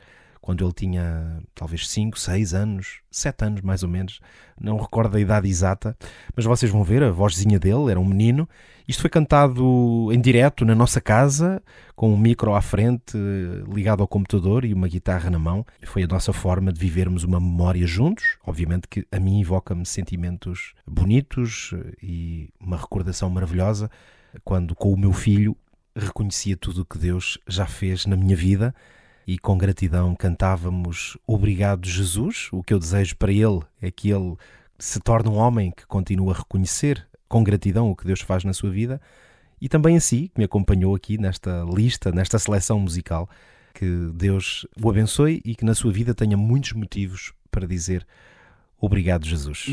quando 0.47 0.63
ele 0.63 0.71
tinha 0.71 1.43
talvez 1.53 1.89
5, 1.89 2.17
6 2.17 2.53
anos, 2.53 3.01
7 3.11 3.43
anos 3.43 3.61
mais 3.63 3.83
ou 3.83 3.89
menos, 3.89 4.21
não 4.57 4.77
recordo 4.77 5.17
a 5.17 5.19
idade 5.19 5.45
exata, 5.45 5.93
mas 6.33 6.45
vocês 6.45 6.71
vão 6.71 6.85
ver, 6.85 7.03
a 7.03 7.11
vozinha 7.11 7.59
dele 7.59 7.91
era 7.91 7.99
um 7.99 8.05
menino. 8.05 8.47
Isto 8.87 9.01
foi 9.01 9.09
cantado 9.09 10.09
em 10.09 10.21
direto 10.21 10.63
na 10.63 10.73
nossa 10.73 11.01
casa, 11.01 11.61
com 11.97 12.13
um 12.13 12.17
micro 12.17 12.55
à 12.55 12.61
frente, 12.61 13.17
ligado 13.69 13.99
ao 13.99 14.07
computador 14.07 14.63
e 14.63 14.73
uma 14.73 14.87
guitarra 14.87 15.29
na 15.29 15.37
mão. 15.37 15.65
Foi 15.83 16.03
a 16.03 16.07
nossa 16.07 16.31
forma 16.31 16.71
de 16.71 16.79
vivermos 16.79 17.25
uma 17.25 17.41
memória 17.41 17.85
juntos. 17.85 18.37
Obviamente 18.45 18.87
que 18.87 19.05
a 19.11 19.19
mim 19.19 19.41
evoca-me 19.41 19.85
sentimentos 19.85 20.73
bonitos 20.87 21.73
e 22.01 22.53
uma 22.57 22.77
recordação 22.77 23.29
maravilhosa 23.29 23.91
quando, 24.45 24.73
com 24.75 24.93
o 24.93 24.97
meu 24.97 25.11
filho, 25.11 25.57
reconhecia 25.93 26.55
tudo 26.55 26.83
o 26.83 26.85
que 26.85 26.97
Deus 26.97 27.37
já 27.45 27.65
fez 27.65 28.05
na 28.05 28.15
minha 28.15 28.35
vida 28.37 28.73
e 29.27 29.37
com 29.37 29.57
gratidão 29.57 30.15
cantávamos 30.15 31.17
Obrigado 31.27 31.85
Jesus. 31.85 32.47
O 32.53 32.63
que 32.63 32.73
eu 32.73 32.79
desejo 32.79 33.17
para 33.17 33.31
ele 33.31 33.59
é 33.81 33.91
que 33.91 34.09
ele 34.09 34.37
se 34.79 35.01
torne 35.01 35.29
um 35.29 35.35
homem 35.35 35.69
que 35.69 35.85
continue 35.85 36.31
a 36.31 36.37
reconhecer 36.37 37.05
com 37.27 37.43
gratidão 37.43 37.91
o 37.91 37.95
que 37.95 38.05
Deus 38.05 38.21
faz 38.21 38.45
na 38.45 38.53
sua 38.53 38.69
vida 38.69 39.01
e 39.59 39.67
também 39.67 39.97
a 39.97 39.99
si, 39.99 40.29
que 40.29 40.39
me 40.39 40.45
acompanhou 40.45 40.95
aqui 40.95 41.17
nesta 41.17 41.65
lista, 41.67 42.11
nesta 42.11 42.39
seleção 42.39 42.79
musical, 42.79 43.27
que 43.73 43.85
Deus 44.13 44.65
o 44.81 44.89
abençoe 44.89 45.41
e 45.43 45.55
que 45.55 45.65
na 45.65 45.75
sua 45.75 45.91
vida 45.91 46.15
tenha 46.15 46.37
muitos 46.37 46.71
motivos 46.71 47.33
para 47.51 47.67
dizer 47.67 48.07
obrigado, 48.79 49.25
Jesus. 49.25 49.65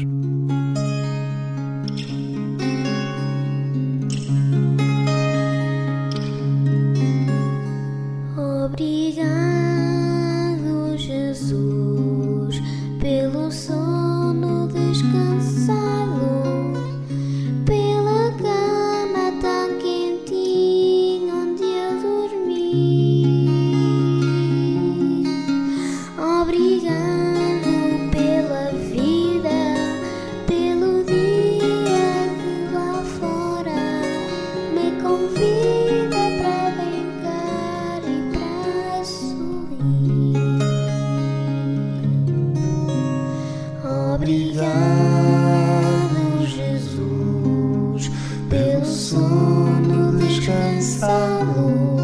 Sono 49.04 50.12
descansado, 50.12 51.96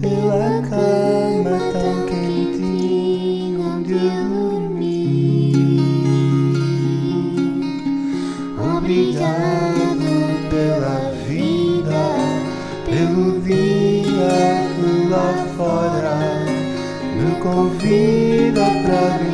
pela 0.00 0.62
cama 0.70 1.58
tão 1.72 2.06
quentinha 2.06 3.58
onde 3.60 3.92
eu 3.92 4.24
dormi. 4.30 5.52
Obrigado 8.78 10.08
pela 10.48 10.96
vida, 11.28 12.02
pelo 12.86 13.40
dia 13.42 14.34
que 14.74 14.88
lá 15.10 15.30
fora 15.54 16.16
me 17.14 17.28
convida 17.42 18.64
para 18.86 19.18
brincar 19.18 19.33